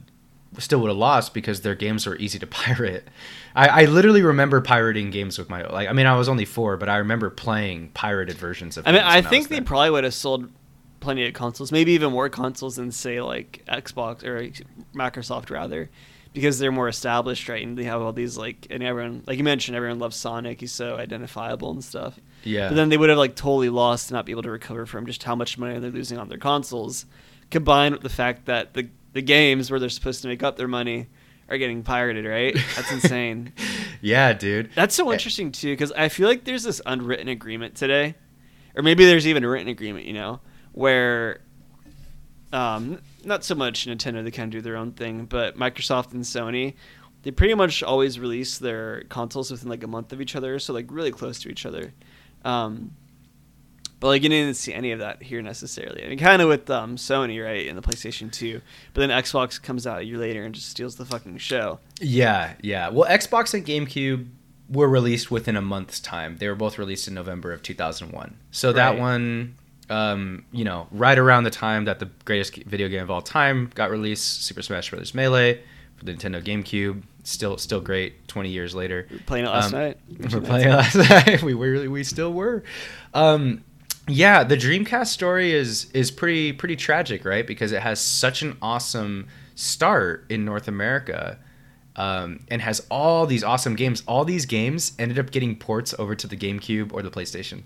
[0.58, 3.08] still would have lost because their games were easy to pirate.
[3.56, 6.76] I, I literally remember pirating games with my, like, I mean, I was only four,
[6.76, 9.64] but I remember playing pirated versions of I mean, I think they there.
[9.64, 10.50] probably would have sold
[11.00, 14.42] plenty of consoles, maybe even more consoles than say like Xbox or
[14.94, 15.90] Microsoft rather,
[16.34, 17.66] because they're more established, right?
[17.66, 20.60] And they have all these like, and everyone, like you mentioned, everyone loves Sonic.
[20.60, 22.20] He's so identifiable and stuff.
[22.44, 22.70] Yeah.
[22.70, 25.06] But then they would have like totally lost and not be able to recover from
[25.06, 27.06] just how much money they're losing on their consoles,
[27.52, 30.68] combined with the fact that the the games where they're supposed to make up their
[30.68, 31.08] money
[31.50, 32.56] are getting pirated, right?
[32.76, 33.54] That's insane.
[34.02, 34.72] yeah, dude.
[34.74, 35.14] That's so Eh.
[35.14, 38.16] interesting too, because I feel like there's this unwritten agreement today,
[38.76, 40.40] or maybe there's even a written agreement, you know,
[40.72, 41.42] where,
[42.52, 46.24] um, not so much Nintendo they kind of do their own thing, but Microsoft and
[46.24, 46.76] Sony,
[47.24, 50.74] they pretty much always release their consoles within like a month of each other, so
[50.74, 51.94] like really close to each other.
[52.44, 52.92] Um,
[54.04, 56.04] but like you didn't see any of that here necessarily.
[56.04, 58.60] I mean, kind of with um, Sony, right, and the PlayStation Two.
[58.94, 61.80] But then Xbox comes out a year later and just steals the fucking show.
[62.02, 62.90] Yeah, yeah.
[62.90, 64.28] Well, Xbox and GameCube
[64.70, 66.36] were released within a month's time.
[66.38, 68.36] They were both released in November of 2001.
[68.52, 69.56] So that one,
[69.94, 73.72] um, you know, right around the time that the greatest video game of all time
[73.76, 75.14] got released, Super Smash Bros.
[75.14, 75.62] Melee
[75.98, 78.28] for the Nintendo GameCube, still still great.
[78.28, 79.98] 20 years later, we Playing it last Um, night.
[80.34, 81.44] we're playing it last night.
[81.44, 82.64] we were we still were.
[83.14, 83.64] Um,
[84.08, 87.46] Yeah, the Dreamcast story is is pretty pretty tragic, right?
[87.48, 91.38] Because it has such an awesome start in North America,
[91.96, 94.04] um, and has all these awesome games.
[94.08, 97.62] All these games ended up getting ports over to the GameCube or the PlayStation,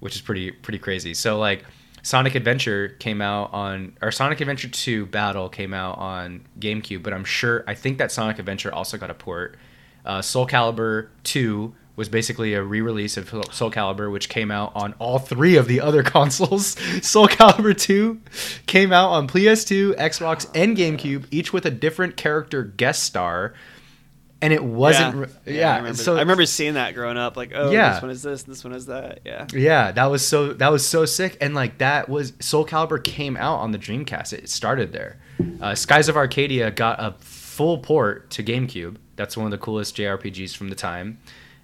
[0.00, 1.14] which is pretty pretty crazy.
[1.14, 1.64] So like
[2.02, 7.12] Sonic Adventure came out on or Sonic Adventure 2 Battle came out on GameCube, but
[7.12, 9.56] I'm sure I think that Sonic Adventure also got a port.
[10.04, 14.92] Uh, Soul Calibur 2 was basically a re-release of Soul Calibur, which came out on
[14.98, 16.78] all three of the other consoles.
[17.02, 18.20] Soul Calibur 2
[18.66, 23.54] came out on PS2, Xbox, and GameCube, each with a different character guest star.
[24.42, 25.52] And it wasn't, yeah.
[25.52, 27.38] yeah, I remember, so I remember seeing that growing up.
[27.38, 27.94] Like, oh, Yeah.
[27.94, 29.20] this one is this, this one is that.
[29.24, 29.46] Yeah.
[29.54, 33.36] Yeah, that was so that was so sick, and like that was Soul Calibur came
[33.38, 34.34] out on the Dreamcast.
[34.34, 35.18] It started there.
[35.60, 38.96] Uh, Skies of Arcadia got a full port to GameCube.
[39.16, 41.18] That's one of the coolest JRPGs from the time.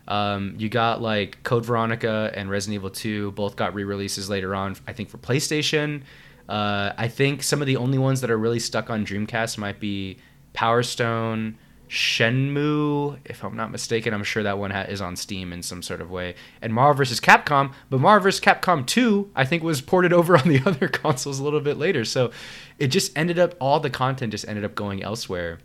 [0.09, 4.77] Um, you got like Code Veronica and Resident Evil 2 both got re-releases later on.
[4.87, 6.03] I think for PlayStation.
[6.49, 9.79] Uh, I think some of the only ones that are really stuck on Dreamcast might
[9.79, 10.19] be
[10.55, 11.57] Power Stone,
[11.93, 14.15] Shenmue, if I'm not mistaken.
[14.15, 16.35] I'm sure that one ha- is on Steam in some sort of way.
[16.63, 17.21] And Marvel vs.
[17.21, 18.41] Capcom, but Marvel vs.
[18.41, 22.05] Capcom 2, I think, was ported over on the other consoles a little bit later.
[22.05, 22.31] So
[22.79, 25.59] it just ended up, all the content just ended up going elsewhere.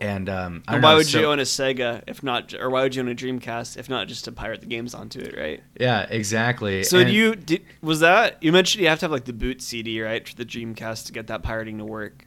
[0.00, 2.54] And um, I don't And why know, would so- you own a Sega if not,
[2.54, 5.20] or why would you own a Dreamcast if not just to pirate the games onto
[5.20, 5.62] it, right?
[5.78, 6.82] Yeah, exactly.
[6.82, 9.62] So And- you did was that you mentioned you have to have like the boot
[9.62, 12.26] CD right for the Dreamcast to get that pirating to work?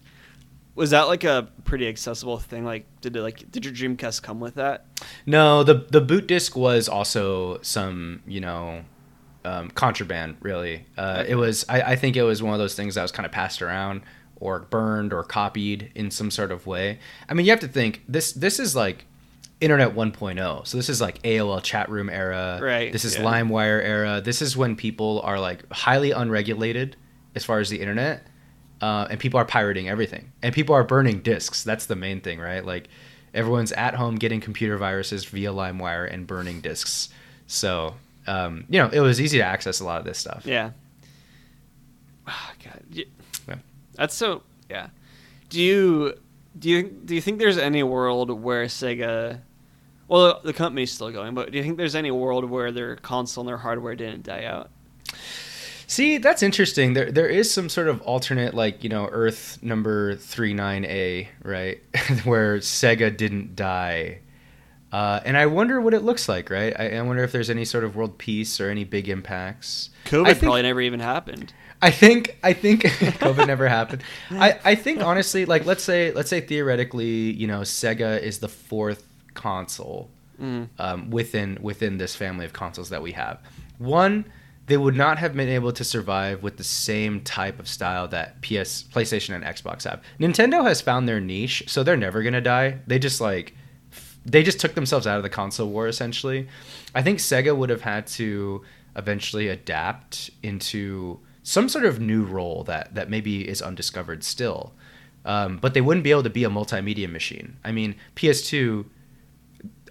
[0.75, 2.65] Was that like a pretty accessible thing?
[2.65, 4.85] Like, did it like did your Dreamcast come with that?
[5.25, 8.81] No, the the boot disc was also some you know
[9.45, 10.37] um, contraband.
[10.41, 11.31] Really, uh, Okay.
[11.31, 11.65] it was.
[11.69, 14.01] I, I think it was one of those things that was kind of passed around
[14.37, 16.99] or burned or copied in some sort of way.
[17.29, 18.33] I mean, you have to think this.
[18.33, 19.05] This is like
[19.61, 23.23] internet 1.0 so this is like aol chat room era Right, this is yeah.
[23.23, 26.97] limewire era this is when people are like highly unregulated
[27.35, 28.27] as far as the internet
[28.85, 32.39] uh, and people are pirating everything and people are burning discs that's the main thing
[32.39, 32.85] right like
[33.33, 37.09] everyone's at home getting computer viruses via limewire and burning discs
[37.47, 37.95] so
[38.27, 40.71] um, you know it was easy to access a lot of this stuff Yeah.
[42.27, 43.05] Ah, God, Yeah.
[43.93, 44.41] that's so.
[44.69, 44.87] Yeah.
[45.49, 46.13] Do you
[46.57, 49.39] do you do you think there's any world where Sega?
[50.07, 53.41] Well, the company's still going, but do you think there's any world where their console
[53.43, 54.69] and their hardware didn't die out?
[55.87, 56.93] See, that's interesting.
[56.93, 61.29] There, there is some sort of alternate, like you know, Earth number three nine A,
[61.43, 61.79] right,
[62.23, 64.19] where Sega didn't die,
[64.91, 66.73] uh, and I wonder what it looks like, right?
[66.77, 69.89] I, I wonder if there's any sort of world peace or any big impacts.
[70.05, 71.53] COVID think, probably never even happened.
[71.81, 72.81] I think, I think
[73.19, 74.01] COVID never happened.
[74.31, 78.49] I, I think honestly, like let's say, let's say theoretically, you know, Sega is the
[78.49, 80.09] fourth console
[80.41, 80.67] Mm.
[80.79, 83.39] um, within within this family of consoles that we have.
[83.77, 84.25] One,
[84.67, 88.41] they would not have been able to survive with the same type of style that
[88.41, 90.01] PS, PlayStation, and Xbox have.
[90.19, 92.79] Nintendo has found their niche, so they're never gonna die.
[92.87, 93.53] They just like
[94.25, 96.47] they just took themselves out of the console war essentially.
[96.95, 98.63] I think Sega would have had to
[98.95, 104.73] eventually adapt into some sort of new role that that maybe is undiscovered still.
[105.25, 107.57] Um, but they wouldn't be able to be a multimedia machine.
[107.63, 108.85] I mean, PS2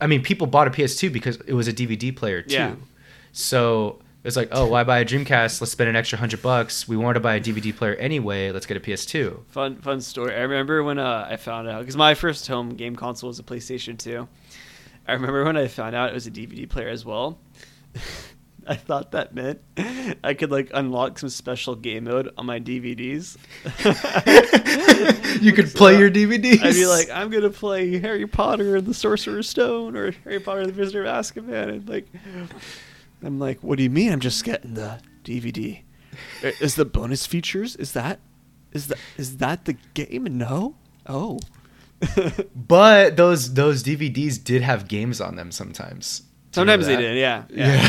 [0.01, 2.55] I mean, people bought a PS2 because it was a DVD player too.
[2.55, 2.75] Yeah.
[3.33, 5.61] So it's like, oh, why buy a Dreamcast?
[5.61, 6.89] Let's spend an extra hundred bucks.
[6.89, 8.51] We wanted to buy a DVD player anyway.
[8.51, 9.45] Let's get a PS2.
[9.49, 10.35] Fun, fun story.
[10.35, 13.43] I remember when uh, I found out because my first home game console was a
[13.43, 14.27] PlayStation 2.
[15.07, 17.39] I remember when I found out it was a DVD player as well.
[18.67, 19.61] I thought that meant
[20.25, 23.37] I could like unlock some special game mode on my DVDs.
[25.43, 26.63] you could play your DVDs.
[26.63, 30.61] I'd be like, I'm gonna play Harry Potter and the Sorcerer's Stone or Harry Potter
[30.61, 32.07] and the Prisoner of Azkaban, and like,
[33.27, 34.13] I'm like, what do you mean?
[34.13, 35.83] I'm just getting the DVD.
[36.43, 37.75] Is the bonus features?
[37.77, 38.21] Is that,
[38.73, 40.25] is that, is that the game?
[40.39, 40.77] No.
[41.07, 41.41] Oh.
[42.55, 46.23] but those those DVDs did have games on them sometimes.
[46.53, 47.45] Do you know Sometimes they did, yeah.
[47.51, 47.89] yeah.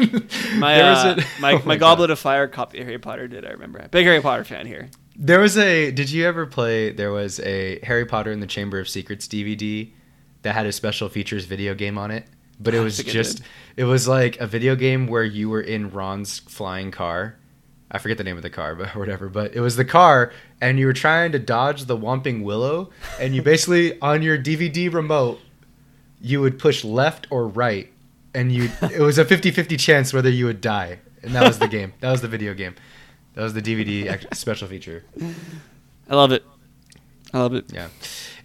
[0.00, 0.20] Yeah.
[0.58, 1.96] My uh, a- my, oh my God.
[1.96, 3.44] Goblet of Fire copy of Harry Potter did.
[3.44, 3.86] I remember.
[3.90, 4.88] Big Harry Potter fan here.
[5.16, 5.90] There was a.
[5.90, 6.92] Did you ever play?
[6.92, 9.90] There was a Harry Potter in the Chamber of Secrets DVD
[10.42, 12.26] that had a special features video game on it.
[12.60, 13.38] But it was just.
[13.38, 13.46] did.
[13.76, 17.36] It was like a video game where you were in Ron's flying car.
[17.90, 19.28] I forget the name of the car, but whatever.
[19.28, 22.90] But it was the car, and you were trying to dodge the Whomping Willow,
[23.20, 25.40] and you basically on your DVD remote,
[26.20, 27.92] you would push left or right,
[28.34, 28.70] and you.
[28.82, 31.92] It was a 50-50 chance whether you would die, and that was the game.
[32.00, 32.74] That was the video game.
[33.34, 35.04] That was the DVD special feature.
[36.08, 36.42] I love it.
[37.32, 37.72] I love it.
[37.72, 37.88] Yeah.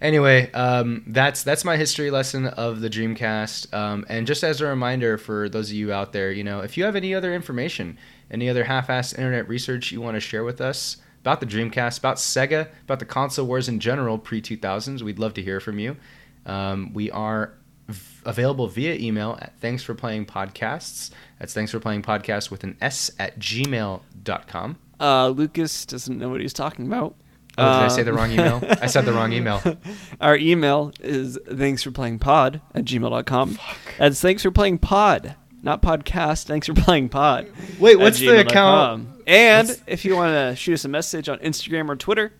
[0.00, 3.72] Anyway, um, that's that's my history lesson of the Dreamcast.
[3.72, 6.76] Um, and just as a reminder for those of you out there, you know, if
[6.76, 7.98] you have any other information,
[8.30, 12.16] any other half-assed internet research you want to share with us about the Dreamcast, about
[12.16, 15.96] Sega, about the console wars in general pre 2000s, we'd love to hear from you.
[16.44, 17.54] Um, we are
[17.88, 21.10] v- available via email at thanks for playing podcasts.
[21.38, 24.78] That's thanks for playing podcasts with an S at gmail.com.
[24.98, 27.14] Uh, Lucas doesn't know what he's talking about.
[27.58, 28.62] Oh, did I say Uh, the wrong email?
[28.80, 29.60] I said the wrong email.
[30.20, 33.58] Our email is thanks for playing pod at gmail.com.
[33.98, 36.44] That's thanks for playing pod, not podcast.
[36.44, 37.50] Thanks for playing pod.
[37.78, 38.46] Wait, what's the gmail.com.
[38.48, 39.08] account?
[39.26, 42.32] And What's- if you want to shoot us a message on Instagram or Twitter,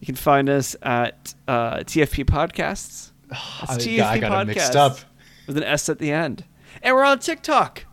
[0.00, 3.12] you can find us at uh, TFP Podcasts.
[3.32, 4.98] I, That's TFP I got it mixed up.
[5.46, 6.44] with an S at the end.
[6.82, 7.84] And we're on TikTok.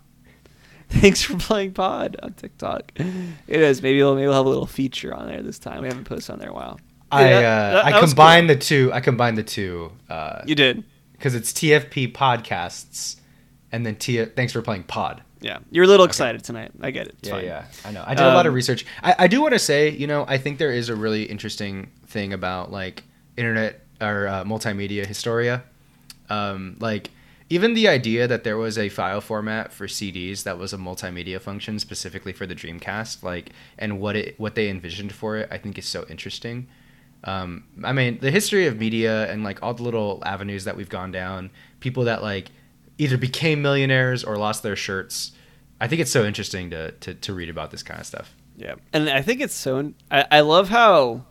[1.02, 2.92] Thanks for playing pod on TikTok.
[2.96, 3.82] It is.
[3.82, 5.82] Maybe we'll, maybe we'll have a little feature on there this time.
[5.82, 6.80] We haven't posted on there in a while.
[7.12, 8.92] I Yeah, uh, that- I that was combined the two.
[8.94, 10.28] I combined the two cool.
[10.46, 10.84] You did.
[11.14, 13.18] because it's TFP podcasts,
[13.72, 14.24] and then T.
[14.26, 15.22] Thanks for playing pod.
[15.42, 15.60] Yeah.
[15.72, 16.72] You're a little excited tonight.
[16.82, 17.16] I get it.
[17.20, 17.46] It's yeah, fine.
[17.46, 18.04] yeah, I know.
[18.06, 18.86] I did a lot of Um, research.
[19.02, 21.92] I, I do want to say, you know, I think there is a really interesting
[22.08, 23.04] thing about like
[23.38, 25.64] internet or uh, multimedia historia.
[26.30, 27.10] Um, like
[27.50, 31.42] even the idea that there was a file format for CDs that was a multimedia
[31.42, 35.58] function specifically for the Dreamcast, like, and what it what they envisioned for it, I
[35.58, 36.68] think is so interesting.
[37.24, 40.90] Um, I mean, the history of media and like all the little avenues that we've
[40.90, 42.52] gone down, people that like
[42.98, 45.32] either became millionaires or lost their shirts.
[45.82, 48.36] I think it's so interesting to, to, to read about this kind of stuff.
[48.58, 49.94] Yeah, and I think it's so.
[50.12, 51.26] I, I love how.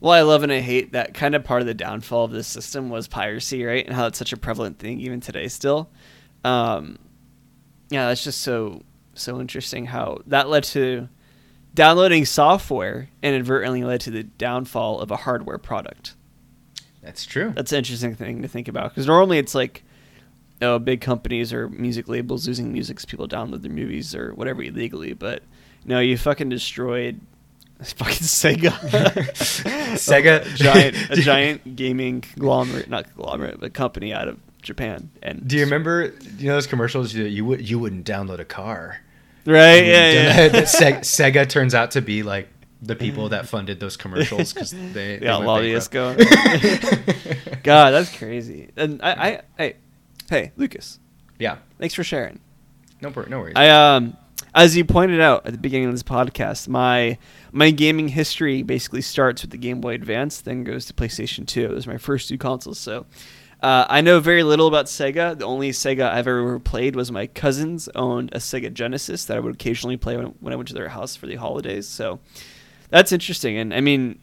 [0.00, 2.46] Well, I love and I hate that kind of part of the downfall of this
[2.46, 3.84] system was piracy, right?
[3.84, 5.90] And how it's such a prevalent thing even today still.
[6.42, 6.98] Um,
[7.90, 8.82] yeah, that's just so
[9.14, 11.08] so interesting how that led to
[11.74, 16.14] downloading software inadvertently led to the downfall of a hardware product.
[17.02, 17.52] That's true.
[17.54, 19.82] That's an interesting thing to think about because normally it's like,
[20.62, 24.62] oh, big companies or music labels losing music because people download their movies or whatever
[24.62, 25.12] illegally.
[25.12, 25.42] But
[25.84, 27.20] no, you fucking destroyed
[27.82, 28.70] fucking Sega.
[29.96, 35.10] Sega- a giant, a giant gaming conglomerate, not conglomerate, but company out of Japan.
[35.22, 38.44] And Do you remember you know those commercials you you would you wouldn't download a
[38.44, 38.98] car.
[39.46, 39.84] Right?
[39.86, 40.48] Yeah, yeah.
[40.48, 40.64] that
[41.02, 42.48] Sega turns out to be like
[42.82, 47.62] the people that funded those commercials because they, they Yeah, went lobbyists bankrupt.
[47.62, 48.70] God, that's crazy.
[48.76, 49.74] And I, I, I,
[50.30, 50.98] hey, Lucas,
[51.38, 52.40] yeah, thanks for sharing.
[53.00, 53.54] no wor- no worries.
[53.56, 54.16] I um
[54.54, 57.18] as you pointed out at the beginning of this podcast, my
[57.52, 61.68] my gaming history basically starts with the Game Boy Advance, then goes to PlayStation 2.
[61.68, 62.78] Those was my first two consoles.
[62.78, 63.06] So
[63.62, 65.38] uh, I know very little about Sega.
[65.38, 69.40] The only Sega I've ever played was my cousins owned a Sega Genesis that I
[69.40, 71.86] would occasionally play when, when I went to their house for the holidays.
[71.86, 72.20] So
[72.88, 73.58] that's interesting.
[73.58, 74.18] And I mean,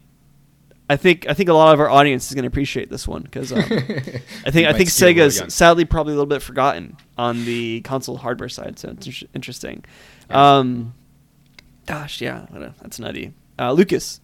[0.90, 3.22] I think I think a lot of our audience is going to appreciate this one
[3.22, 7.82] because um, I think I think Sega's sadly probably a little bit forgotten on the
[7.82, 9.84] console hardware side, so it's interesting.
[10.30, 10.94] Um,
[11.86, 13.34] gosh, yeah, what that's nutty.
[13.60, 14.20] Uh, Lucas,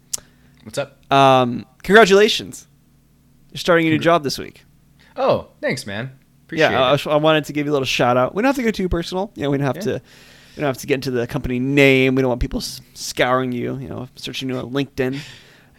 [0.64, 1.00] What's up?
[1.12, 2.68] um, congratulations!
[3.52, 4.64] You're starting a new job this week.
[5.16, 6.12] Oh, thanks, man.
[6.46, 7.08] Appreciate yeah, I, it.
[7.08, 8.36] I wanted to give you a little shout out.
[8.36, 9.32] We don't have to go too personal.
[9.36, 9.82] You know, we don't have Yeah.
[10.00, 10.02] to.
[10.56, 12.14] We don't have to get into the company name.
[12.14, 13.78] We don't want people scouring you.
[13.80, 15.20] You know, searching you on LinkedIn.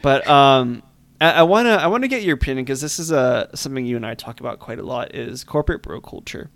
[0.03, 0.83] But um,
[1.21, 3.97] I want to I want to get your opinion because this is a something you
[3.97, 6.51] and I talk about quite a lot is corporate bro culture,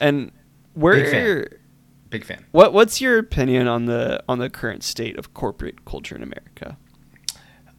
[0.00, 0.30] and
[0.74, 1.57] where
[2.10, 2.44] Big fan.
[2.52, 6.76] What what's your opinion on the on the current state of corporate culture in America?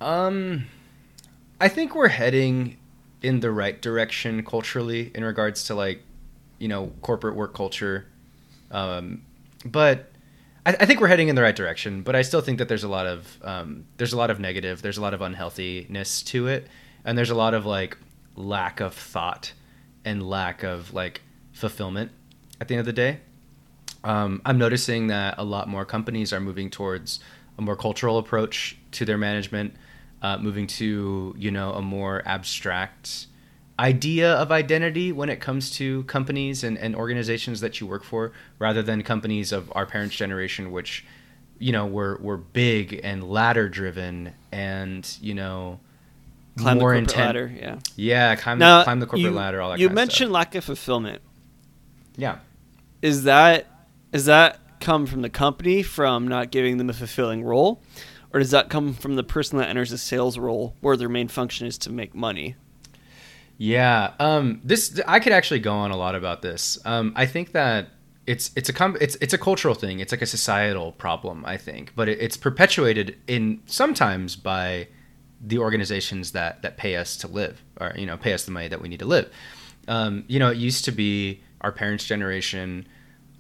[0.02, 0.68] Um,
[1.60, 2.78] I think we're heading
[3.22, 6.04] in the right direction culturally in regards to like,
[6.58, 8.08] you know, corporate work culture.
[8.72, 9.24] Um,
[9.66, 10.12] but
[10.66, 12.04] I, I think we're heading in the right direction.
[12.04, 14.82] But I still think that there's a lot of um, there's a lot of negative,
[14.82, 16.68] there's a lot of unhealthiness to it,
[17.04, 17.98] and there's a lot of like
[18.36, 19.54] lack of thought
[20.06, 22.12] and lack of like fulfillment
[22.62, 23.20] at the end of the day.
[24.04, 27.20] Um, I'm noticing that a lot more companies are moving towards
[27.58, 29.74] a more cultural approach to their management,
[30.22, 33.28] uh, moving to you know a more abstract
[33.78, 38.32] idea of identity when it comes to companies and, and organizations that you work for,
[38.58, 41.06] rather than companies of our parents' generation, which
[41.60, 45.80] you know were were big and ladder driven and you know
[46.58, 47.26] Climb the more corporate intent.
[47.28, 47.54] ladder.
[47.56, 47.80] Yeah.
[47.96, 49.62] Yeah, climb, Now the, climb the corporate you, ladder.
[49.62, 49.80] All that.
[49.80, 51.22] you kind of mentioned lack of fulfillment.
[52.18, 52.40] yeah.
[53.02, 53.68] is that
[54.12, 57.82] is that come from the company from not giving them a fulfilling role
[58.32, 61.28] or does that come from the person that enters a sales role where their main
[61.28, 62.56] function is to make money
[63.58, 66.80] Yeah, um, this I could actually go on a lot about this.
[66.86, 67.90] Um, I think that
[68.26, 70.00] it's it's a it's it's a cultural thing.
[70.00, 71.44] It's like a societal problem.
[71.46, 74.88] I think, but it, it's perpetuated in sometimes by
[75.42, 78.70] the organizations that that pay us to live or you know pay us the money
[78.70, 79.30] that we need to live.
[79.90, 82.88] Um, you know, it used to be our parents' generation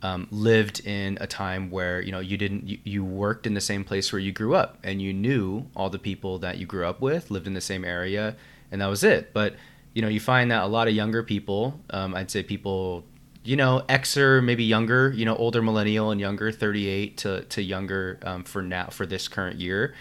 [0.01, 3.61] um, lived in a time where you know you didn't you, you worked in the
[3.61, 6.85] same place where you grew up and you knew all the people that you grew
[6.85, 8.35] up with lived in the same area
[8.71, 9.33] and that was it.
[9.33, 9.55] But
[9.93, 13.03] you know, you find that a lot of younger people, um, I'd say people
[13.43, 18.19] you know, Xer, maybe younger, you know, older millennial and younger, 38 to, to younger
[18.23, 19.95] um, for now, for this current year.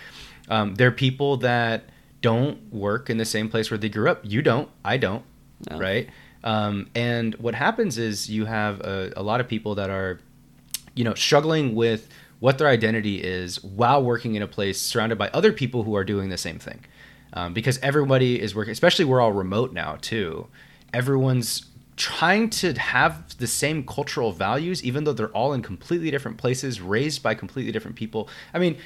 [0.48, 1.84] Um, they're people that
[2.20, 4.20] don't work in the same place where they grew up.
[4.22, 5.24] You don't, I don't,
[5.70, 5.78] no.
[5.78, 6.08] right?
[6.44, 10.20] Um, and what happens is you have a, a lot of people that are,
[10.94, 12.08] you know, struggling with
[12.40, 16.04] what their identity is while working in a place surrounded by other people who are
[16.04, 16.84] doing the same thing.
[17.32, 20.46] Um, because everybody is working, especially we're all remote now too.
[20.94, 21.66] Everyone's
[21.96, 26.80] trying to have the same cultural values, even though they're all in completely different places,
[26.80, 28.28] raised by completely different people.
[28.54, 28.78] I mean,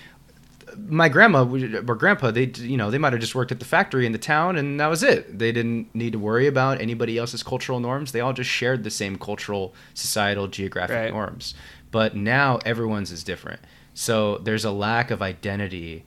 [0.77, 4.07] my grandma or grandpa, they you know they might have just worked at the factory
[4.07, 5.39] in the town, and that was it.
[5.39, 8.13] They didn't need to worry about anybody else's cultural norms.
[8.13, 11.13] They all just shared the same cultural, societal, geographic right.
[11.13, 11.55] norms.
[11.91, 13.61] But now everyone's is different.
[13.95, 16.05] So there's a lack of identity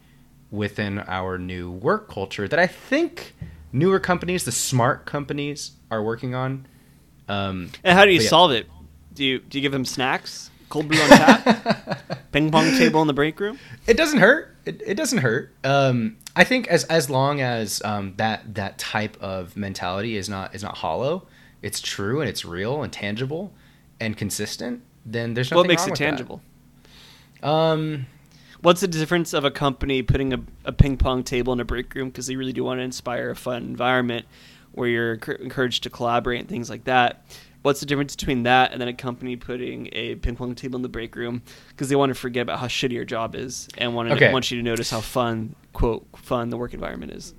[0.49, 3.35] within our new work culture that I think
[3.71, 6.65] newer companies, the smart companies, are working on
[7.27, 8.29] um, and how do you yeah.
[8.29, 8.67] solve it?
[9.13, 10.49] Do you do you give them snacks?
[10.69, 12.21] Cold brew on tap?
[12.31, 13.59] Ping pong table in the break room?
[13.87, 14.54] It doesn't hurt.
[14.65, 15.53] It, it doesn't hurt.
[15.63, 20.55] Um, I think as as long as um, that that type of mentality is not
[20.55, 21.27] is not hollow,
[21.61, 23.53] it's true and it's real and tangible
[23.99, 24.81] and consistent.
[25.05, 25.57] Then there's nothing.
[25.57, 26.41] What makes it tangible?
[27.41, 27.47] That.
[27.47, 28.07] Um,
[28.61, 31.93] what's the difference of a company putting a, a ping pong table in a break
[31.93, 34.25] room because they really do want to inspire a fun environment
[34.71, 37.25] where you're encouraged to collaborate and things like that.
[37.65, 40.83] What's the difference between that and then a company putting a ping pong table in
[40.83, 43.95] the break room because they want to forget about how shitty your job is and
[43.95, 44.31] want, to, okay.
[44.31, 47.33] want you to notice how fun, quote, fun the work environment is?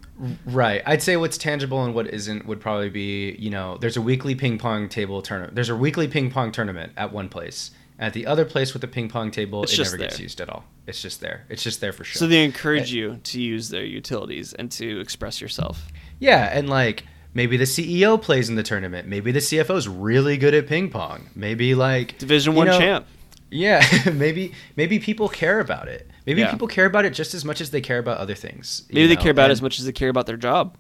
[0.44, 0.82] Right.
[0.84, 4.34] I'd say what's tangible and what isn't would probably be, you know, there's a weekly
[4.34, 5.54] ping pong table tournament.
[5.54, 7.70] There's a weekly ping pong tournament at one place.
[8.00, 10.08] At the other place with the ping pong table, it's it never there.
[10.08, 10.64] gets used at all.
[10.88, 11.46] It's just there.
[11.48, 12.18] It's just there for sure.
[12.18, 15.86] So they encourage it, you to use their utilities and to express yourself.
[16.18, 17.04] Yeah, and like
[17.36, 19.06] Maybe the CEO plays in the tournament.
[19.08, 21.28] Maybe the CFO is really good at ping pong.
[21.34, 23.06] Maybe like Division One champ.
[23.50, 26.10] Yeah, maybe maybe people care about it.
[26.24, 26.50] Maybe yeah.
[26.50, 28.84] people care about it just as much as they care about other things.
[28.88, 29.08] Maybe know?
[29.08, 30.78] they care about and, it as much as they care about their job.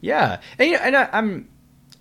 [0.00, 1.48] Yeah, and, and I, I'm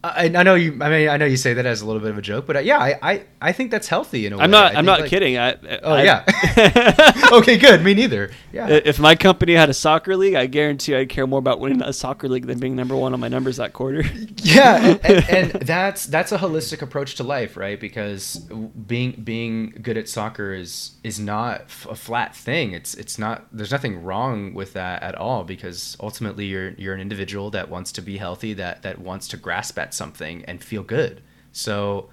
[0.05, 0.77] I, I, know you.
[0.81, 2.57] I mean, I know you say that as a little bit of a joke, but
[2.57, 4.43] uh, yeah, I, I, I think that's healthy in a way.
[4.43, 4.75] I'm not.
[4.75, 5.37] I'm not like, kidding.
[5.37, 7.29] I, oh I, yeah.
[7.31, 7.83] okay, good.
[7.83, 8.31] Me neither.
[8.53, 8.67] Yeah.
[8.67, 11.91] If my company had a soccer league, I guarantee I'd care more about winning a
[11.91, 14.03] soccer league than being number one on my numbers that quarter.
[14.37, 17.79] yeah, and, and, and, that's that's a holistic approach to life, right?
[17.79, 22.73] Because being being good at soccer is is not a flat thing.
[22.73, 23.47] It's it's not.
[23.51, 27.91] There's nothing wrong with that at all because ultimately you're you're an individual that wants
[27.93, 31.21] to be healthy, that that wants to grasp at something and feel good.
[31.51, 32.09] So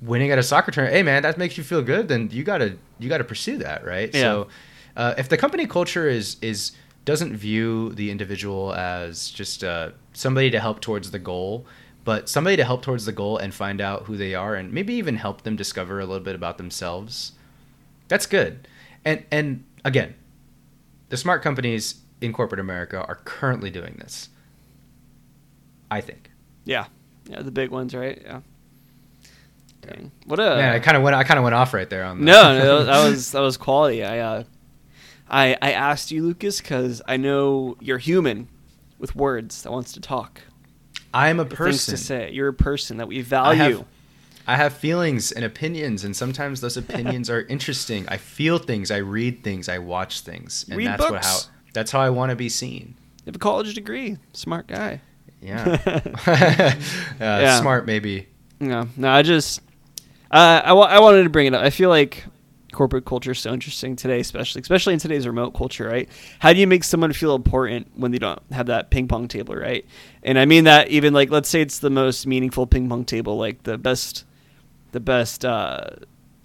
[0.00, 2.76] winning at a soccer tournament, hey man, that makes you feel good, then you gotta
[2.98, 4.12] you gotta pursue that, right?
[4.12, 4.20] Yeah.
[4.20, 4.48] So
[4.96, 6.72] uh, if the company culture is is
[7.04, 11.66] doesn't view the individual as just uh, somebody to help towards the goal,
[12.04, 14.94] but somebody to help towards the goal and find out who they are and maybe
[14.94, 17.32] even help them discover a little bit about themselves.
[18.08, 18.68] That's good.
[19.04, 20.14] And and again,
[21.08, 24.28] the smart companies in corporate America are currently doing this.
[25.90, 26.30] I think.
[26.64, 26.86] Yeah.
[27.26, 28.20] Yeah, the big ones, right?
[28.24, 28.40] Yeah.
[29.82, 30.12] Dang.
[30.26, 30.72] What a yeah!
[30.74, 31.16] I kind of went.
[31.16, 32.18] I kind of went off right there on.
[32.18, 32.24] That.
[32.24, 34.04] No, no, that was that was quality.
[34.04, 34.44] I, uh,
[35.28, 38.48] I, I asked you, Lucas, because I know you're human
[38.98, 40.40] with words that wants to talk.
[41.12, 42.30] I'm a person to say.
[42.30, 43.62] You're a person that we value.
[43.62, 43.84] I have,
[44.46, 48.08] I have feelings and opinions, and sometimes those opinions are interesting.
[48.08, 48.90] I feel things.
[48.90, 49.68] I read things.
[49.68, 51.12] I watch things, and read that's books.
[51.12, 51.38] what how
[51.74, 52.94] that's how I want to be seen.
[53.18, 54.18] You have a college degree.
[54.32, 55.00] Smart guy.
[55.42, 55.78] Yeah.
[56.26, 56.74] uh,
[57.20, 57.60] yeah.
[57.60, 58.28] Smart, maybe.
[58.60, 59.10] No, no.
[59.10, 59.60] I just,
[60.30, 61.62] uh, I, w- I wanted to bring it up.
[61.62, 62.24] I feel like
[62.72, 66.08] corporate culture is so interesting today, especially especially in today's remote culture, right?
[66.38, 69.54] How do you make someone feel important when they don't have that ping pong table,
[69.54, 69.84] right?
[70.22, 73.36] And I mean that even like let's say it's the most meaningful ping pong table,
[73.36, 74.24] like the best,
[74.92, 75.90] the best uh,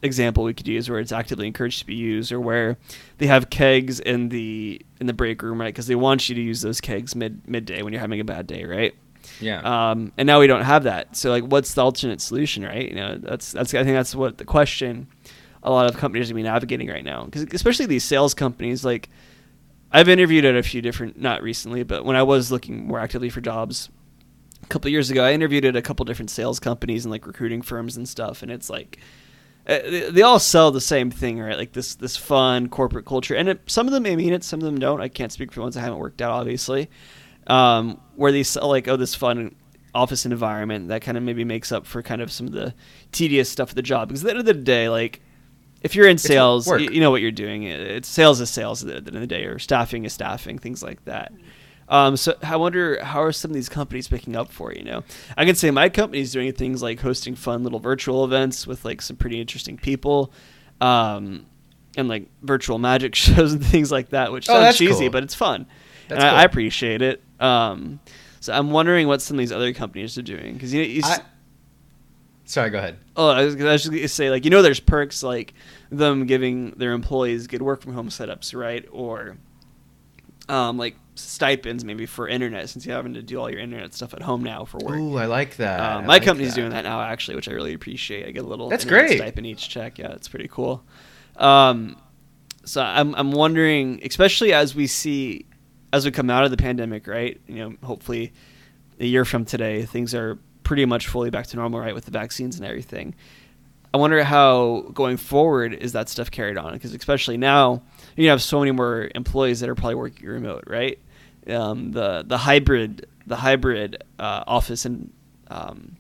[0.03, 2.77] example we could use where it's actively encouraged to be used or where
[3.17, 5.73] they have kegs in the in the break room right?
[5.73, 8.47] Because they want you to use those kegs mid midday when you're having a bad
[8.47, 8.95] day right?
[9.41, 9.59] Yeah.
[9.91, 11.15] Um, and now we don't have that.
[11.15, 12.87] So like what's the alternate solution right?
[12.87, 15.07] You know that's that's i think that's what the question
[15.63, 17.25] a lot of companies are be navigating right now.
[17.25, 19.09] Because especially these sales companies like
[19.91, 23.29] i've interviewed at a few different not recently but when i was looking more actively
[23.29, 23.89] for jobs
[24.63, 27.61] a couple years ago i interviewed at a couple different sales companies and like recruiting
[27.61, 28.99] firms and stuff and it's like
[29.68, 29.80] uh,
[30.11, 31.57] they, all sell the same thing, right?
[31.57, 34.59] Like this this fun corporate culture, and it, some of them may mean it, some
[34.59, 35.01] of them don't.
[35.01, 36.89] I can't speak for ones I haven't worked out, obviously.
[37.47, 39.55] Um, where they sell like oh this fun
[39.95, 42.74] office environment that kind of maybe makes up for kind of some of the
[43.11, 44.07] tedious stuff of the job.
[44.09, 45.22] Because at the end of the day, like
[45.82, 47.63] if you're in sales, you, you know what you're doing.
[47.63, 50.57] It- It's sales is sales at the end of the day, or staffing is staffing,
[50.59, 51.32] things like that.
[51.89, 55.03] Um, so I wonder how are some of these companies picking up for you know?
[55.38, 59.01] I can say my company's doing things like hosting fun little virtual events with like
[59.01, 60.31] some pretty interesting people,
[60.81, 61.45] um,
[61.95, 65.09] and like virtual magic shows and things like that, which Oh, sounds cheesy, cool.
[65.11, 65.65] but it's fun,
[66.09, 66.39] That's and I, cool.
[66.39, 67.23] I appreciate it.
[67.39, 67.99] Um,
[68.39, 71.01] so I'm wondering what some of these other companies are doing because you know, you
[71.03, 71.23] s- I,
[72.45, 72.97] sorry, go ahead.
[73.15, 75.53] Oh, I was, I was just gonna say, like, you know, there's perks like
[75.89, 78.85] them giving their employees good work from home setups, right?
[78.91, 79.38] Or,
[80.49, 84.13] um, like stipends maybe for internet since you're having to do all your internet stuff
[84.13, 84.95] at home now for work.
[84.97, 85.79] Ooh, I like that.
[85.79, 86.61] Um, my like company's that.
[86.61, 88.27] doing that now, actually, which I really appreciate.
[88.27, 89.17] I get a little That's great.
[89.17, 89.97] stipend each check.
[89.97, 90.83] Yeah, it's pretty cool.
[91.35, 91.97] Um,
[92.65, 95.45] so I'm I'm wondering, especially as we see
[95.93, 97.39] as we come out of the pandemic, right?
[97.47, 98.33] You know, hopefully
[98.99, 102.11] a year from today, things are pretty much fully back to normal, right, with the
[102.11, 103.15] vaccines and everything.
[103.93, 107.83] I wonder how going forward is that stuff carried on because especially now
[108.18, 110.99] you have so many more employees that are probably working remote, right?
[111.47, 115.11] Um, the the hybrid the hybrid uh, office and
[115.49, 115.95] um,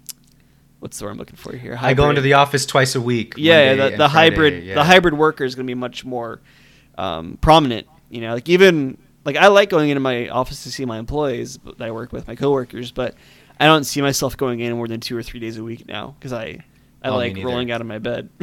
[0.79, 1.77] what's the word I'm looking for here?
[1.79, 3.35] I go into the office twice a week.
[3.37, 4.75] yeah, yeah the, the hybrid yeah.
[4.75, 6.41] the hybrid worker is going to be much more
[6.97, 7.87] um, prominent.
[8.09, 11.59] You know, like even like I like going into my office to see my employees
[11.65, 13.15] that I work with, my coworkers, but
[13.59, 16.15] I don't see myself going in more than two or three days a week now
[16.17, 16.63] because I
[17.03, 18.29] I Oh, like rolling out of my bed.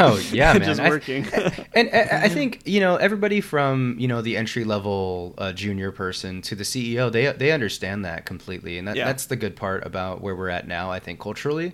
[0.00, 0.62] Oh yeah, man.
[0.62, 1.26] just I- working.
[1.74, 5.90] and I, I think you know everybody from you know the entry level uh, junior
[5.90, 9.06] person to the CEO, they they understand that completely, and that, Yeah.
[9.06, 10.90] that's the good part about where we're at now.
[10.90, 11.72] I think culturally,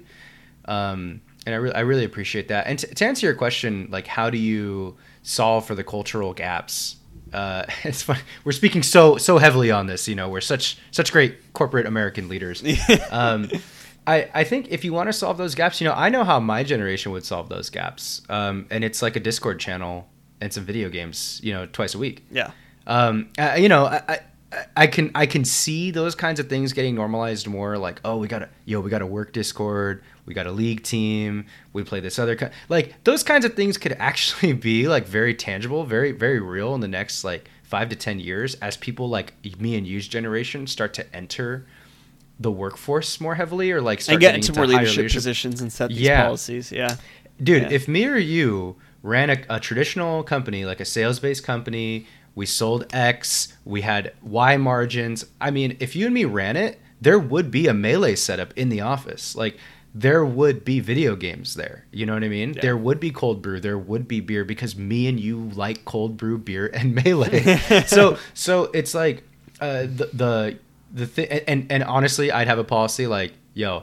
[0.66, 2.66] um, and I really I really appreciate that.
[2.66, 6.96] And t- to answer your question, like how do you solve for the cultural gaps?
[7.32, 8.18] Uh, it's fun.
[8.44, 10.06] We're speaking so so heavily on this.
[10.08, 12.62] You know, we're such such great corporate American leaders.
[13.10, 13.50] um,
[14.07, 16.40] I, I think if you want to solve those gaps, you know, I know how
[16.40, 18.22] my generation would solve those gaps.
[18.28, 20.09] Um, and it's like a Discord channel
[20.40, 22.24] and some video games, you know, twice a week.
[22.30, 22.50] yeah.
[22.86, 24.18] Um, uh, you know, I, I,
[24.76, 27.78] I can I can see those kinds of things getting normalized more.
[27.78, 30.02] Like, oh, we gotta yo, we gotta work Discord.
[30.26, 31.46] We got a league team.
[31.72, 32.52] We play this other kind.
[32.68, 36.80] Like those kinds of things could actually be like very tangible, very very real in
[36.80, 40.94] the next like five to ten years as people like me and you's generation start
[40.94, 41.66] to enter
[42.41, 45.61] the workforce more heavily or like start And get getting into more higher leadership, positions
[45.61, 46.24] and set these Yeah.
[46.24, 46.72] policies.
[46.72, 46.97] Yeah.
[47.43, 47.68] Dude, Yeah.
[47.70, 52.47] if me or you ran a, a traditional company, like a sales based company, we
[52.47, 55.26] sold X, we had Y margins.
[55.41, 58.68] I mean, if you and me ran it, there would be a melee setup in
[58.70, 59.37] the office.
[59.37, 59.57] Like,
[59.95, 61.85] there would be video games there.
[61.93, 62.55] You know what I mean?
[62.55, 62.62] Yeah.
[62.62, 63.61] There would be cold brew.
[63.61, 67.57] There would be beer because me and you like cold brew, beer, and melee.
[67.87, 69.22] so, so it's like
[69.61, 70.59] uh, the the
[70.95, 71.26] the thing.
[71.47, 73.82] And and honestly, I'd have a policy like, yo,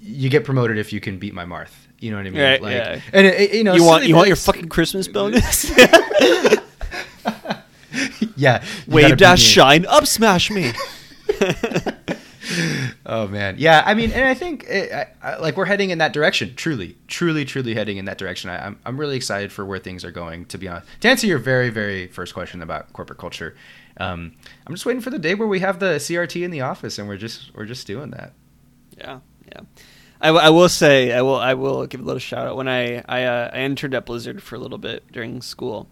[0.00, 1.70] you get promoted if you can beat my Marth.
[2.00, 2.42] You know what I mean?
[2.42, 3.00] Right, like, yeah.
[3.12, 5.70] And it, it- you know, you want you want your fucking Christmas bonus?
[8.36, 8.64] yeah.
[8.88, 10.72] Wave dash shine up smash me.
[13.06, 13.82] Oh man, yeah.
[13.86, 16.54] I mean, and I think it, I, I, like we're heading in that direction.
[16.54, 18.50] Truly, truly, truly heading in that direction.
[18.50, 20.44] I, I'm I'm really excited for where things are going.
[20.46, 23.56] To be honest, to answer your very very first question about corporate culture,
[23.98, 24.32] um,
[24.66, 27.08] I'm just waiting for the day where we have the CRT in the office and
[27.08, 28.32] we're just we're just doing that.
[28.98, 29.60] Yeah, yeah.
[30.20, 32.68] I, w- I will say I will I will give a little shout out when
[32.68, 35.88] I I, uh, I interned at Blizzard for a little bit during school,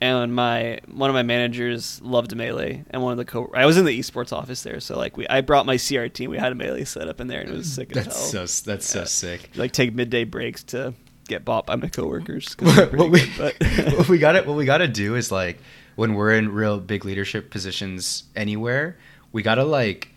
[0.00, 3.76] and my one of my managers loved melee, and one of the co I was
[3.76, 6.52] in the esports office there, so like we I brought my CRT, and we had
[6.52, 8.46] a melee set up in there, and it was sick as That's hell.
[8.46, 9.50] so that's so sick.
[9.54, 10.94] like take midday breaks to
[11.28, 12.54] get bought by my coworkers.
[12.58, 15.58] what, we, good, but- what we got to what we got to do is like
[15.98, 18.96] when we're in real big leadership positions anywhere,
[19.32, 20.10] we got to like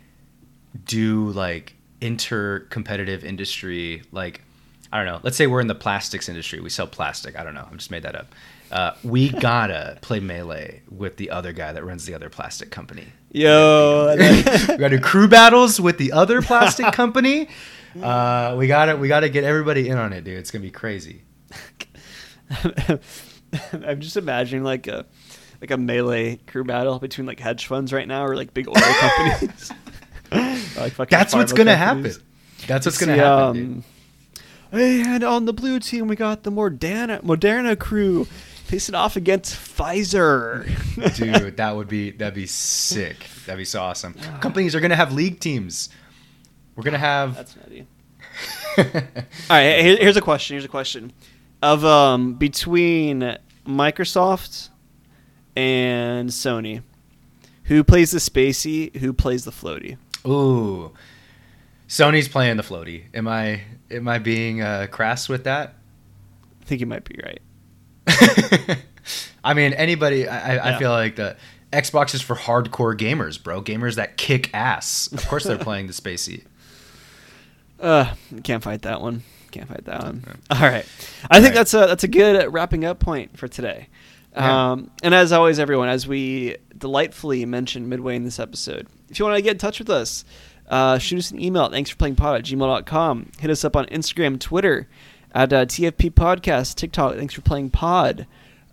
[0.85, 4.41] do like inter-competitive industry like
[4.93, 5.19] I don't know.
[5.23, 6.59] Let's say we're in the plastics industry.
[6.59, 7.39] We sell plastic.
[7.39, 7.67] I don't know.
[7.67, 8.35] I just made that up.
[8.71, 13.07] Uh, we gotta play melee with the other guy that runs the other plastic company.
[13.31, 14.43] Yo, we
[14.77, 17.49] gotta do crew battles with the other plastic company.
[17.99, 20.37] Uh, we gotta we gotta get everybody in on it, dude.
[20.37, 21.23] It's gonna be crazy.
[23.73, 25.07] I'm just imagining like a
[25.61, 28.73] like a melee crew battle between like hedge funds right now or like big oil
[28.77, 29.71] companies.
[30.77, 32.15] Like, fucking That's what's gonna companies.
[32.15, 32.27] happen.
[32.67, 33.83] That's what's gonna See, happen.
[34.71, 38.23] um, and on the blue team, we got the Moderna Moderna crew
[38.63, 40.65] facing off against Pfizer.
[41.17, 45.11] dude that would be that'd be sick that'd be so awesome companies are gonna have
[45.11, 45.89] league teams
[46.77, 47.85] we're gonna have That's nutty.
[48.77, 48.83] All
[49.49, 50.53] right, here- here's a question.
[50.53, 51.11] Here's a question.
[51.61, 53.37] Of um between
[53.67, 54.69] Microsoft
[55.55, 56.83] and Sony,
[57.65, 58.95] who plays the spacey?
[58.97, 59.97] Who plays the floaty?
[60.25, 60.91] Ooh,
[61.87, 63.03] Sony's playing the floaty.
[63.13, 65.75] Am I am I being uh, crass with that?
[66.61, 67.41] I think you might be right.
[69.43, 70.27] I mean, anybody.
[70.27, 70.75] I, Yeah.
[70.75, 71.37] I feel like the
[71.73, 73.61] Xbox is for hardcore gamers, bro.
[73.61, 75.09] Gamers that kick ass.
[75.11, 76.45] Of course, they're playing the spacey.
[77.79, 79.23] Uh, can't fight that one.
[79.51, 80.23] Can't fight that one.
[80.49, 80.85] All right,
[81.29, 81.53] I think right.
[81.55, 83.87] that's a that's a good wrapping up point for today.
[84.33, 84.71] Yeah.
[84.71, 89.25] Um, and as always, everyone, as we delightfully mentioned midway in this episode, if you
[89.25, 90.23] want to get in touch with us,
[90.69, 91.67] uh, shoot us an email.
[91.69, 93.31] Thanks for playing pod at gmail.com.
[93.39, 94.87] Hit us up on Instagram, Twitter,
[95.33, 97.15] at uh, TFP Podcast, TikTok.
[97.15, 98.25] Thanks for playing pod.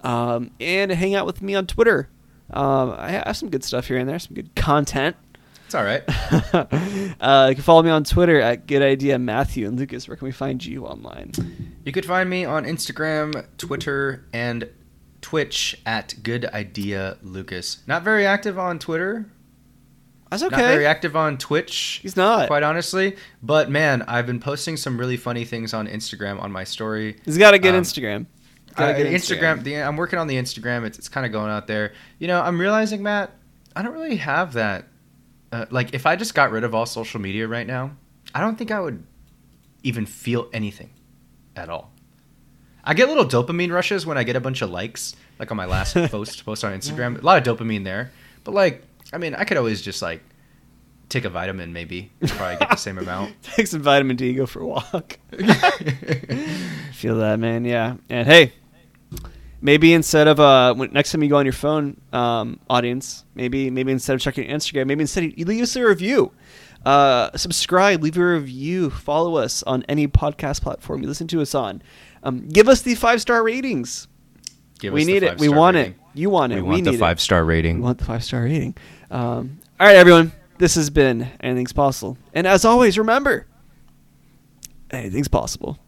[0.03, 2.09] Um, and hang out with me on Twitter.
[2.51, 5.17] Um, I have some good stuff here and there, some good content.
[5.67, 6.03] It's all right.
[7.21, 10.09] uh, you can follow me on Twitter at Good Idea Matthew and Lucas.
[10.09, 11.33] Where can we find you online?
[11.85, 14.67] You could find me on Instagram, Twitter, and
[15.29, 17.83] Twitch at Good Idea Lucas.
[17.87, 19.31] Not very active on Twitter.
[20.31, 20.57] That's okay.
[20.57, 22.01] Not very active on Twitch.
[22.03, 22.47] He's not.
[22.47, 26.65] Quite honestly, but man, I've been posting some really funny things on Instagram on my
[26.65, 27.17] story.
[27.27, 28.25] He's got a good Um, Instagram.
[28.75, 29.63] Got a Uh, good Instagram.
[29.65, 30.87] The, I'm working on the Instagram.
[30.87, 31.93] It's it's kind of going out there.
[32.19, 33.31] You know, I'm realizing, Matt,
[33.77, 34.87] I don't really have that.
[35.53, 37.91] Uh, like, if I just got rid of all social media right now,
[38.35, 39.05] I don't think I would
[39.83, 40.89] even feel anything
[41.55, 41.93] at all.
[42.89, 45.67] I get little dopamine rushes when I get a bunch of likes, like on my
[45.67, 47.21] last post post on Instagram.
[47.21, 48.13] A lot of dopamine there,
[48.45, 48.83] but like,
[49.13, 50.23] I mean, I could always just like
[51.11, 53.35] take a vitamin, maybe probably get the same amount.
[53.43, 55.19] Take some vitamin D, go for a walk.
[56.95, 57.67] Feel that, man.
[57.67, 57.97] Yeah.
[58.09, 58.55] And hey,
[59.61, 63.69] maybe instead of uh, when, next time you go on your phone, um, audience, maybe
[63.69, 66.33] maybe instead of checking Instagram, maybe instead you leave us a review.
[66.87, 71.55] Uh, subscribe, leave a review, follow us on any podcast platform you listen to us
[71.55, 71.83] on.
[72.23, 74.09] Um, give us the five star ratings.
[74.79, 75.39] Give we us the need it.
[75.39, 75.93] We want rating.
[75.93, 75.99] it.
[76.15, 76.57] You want it.
[76.57, 77.77] We We, want the five star rating.
[77.79, 78.77] We want the five star rating.
[79.11, 80.33] Um, all right, everyone.
[80.59, 82.19] This has been Anything's Possible.
[82.35, 83.47] And as always, remember
[84.91, 85.79] anything's possible.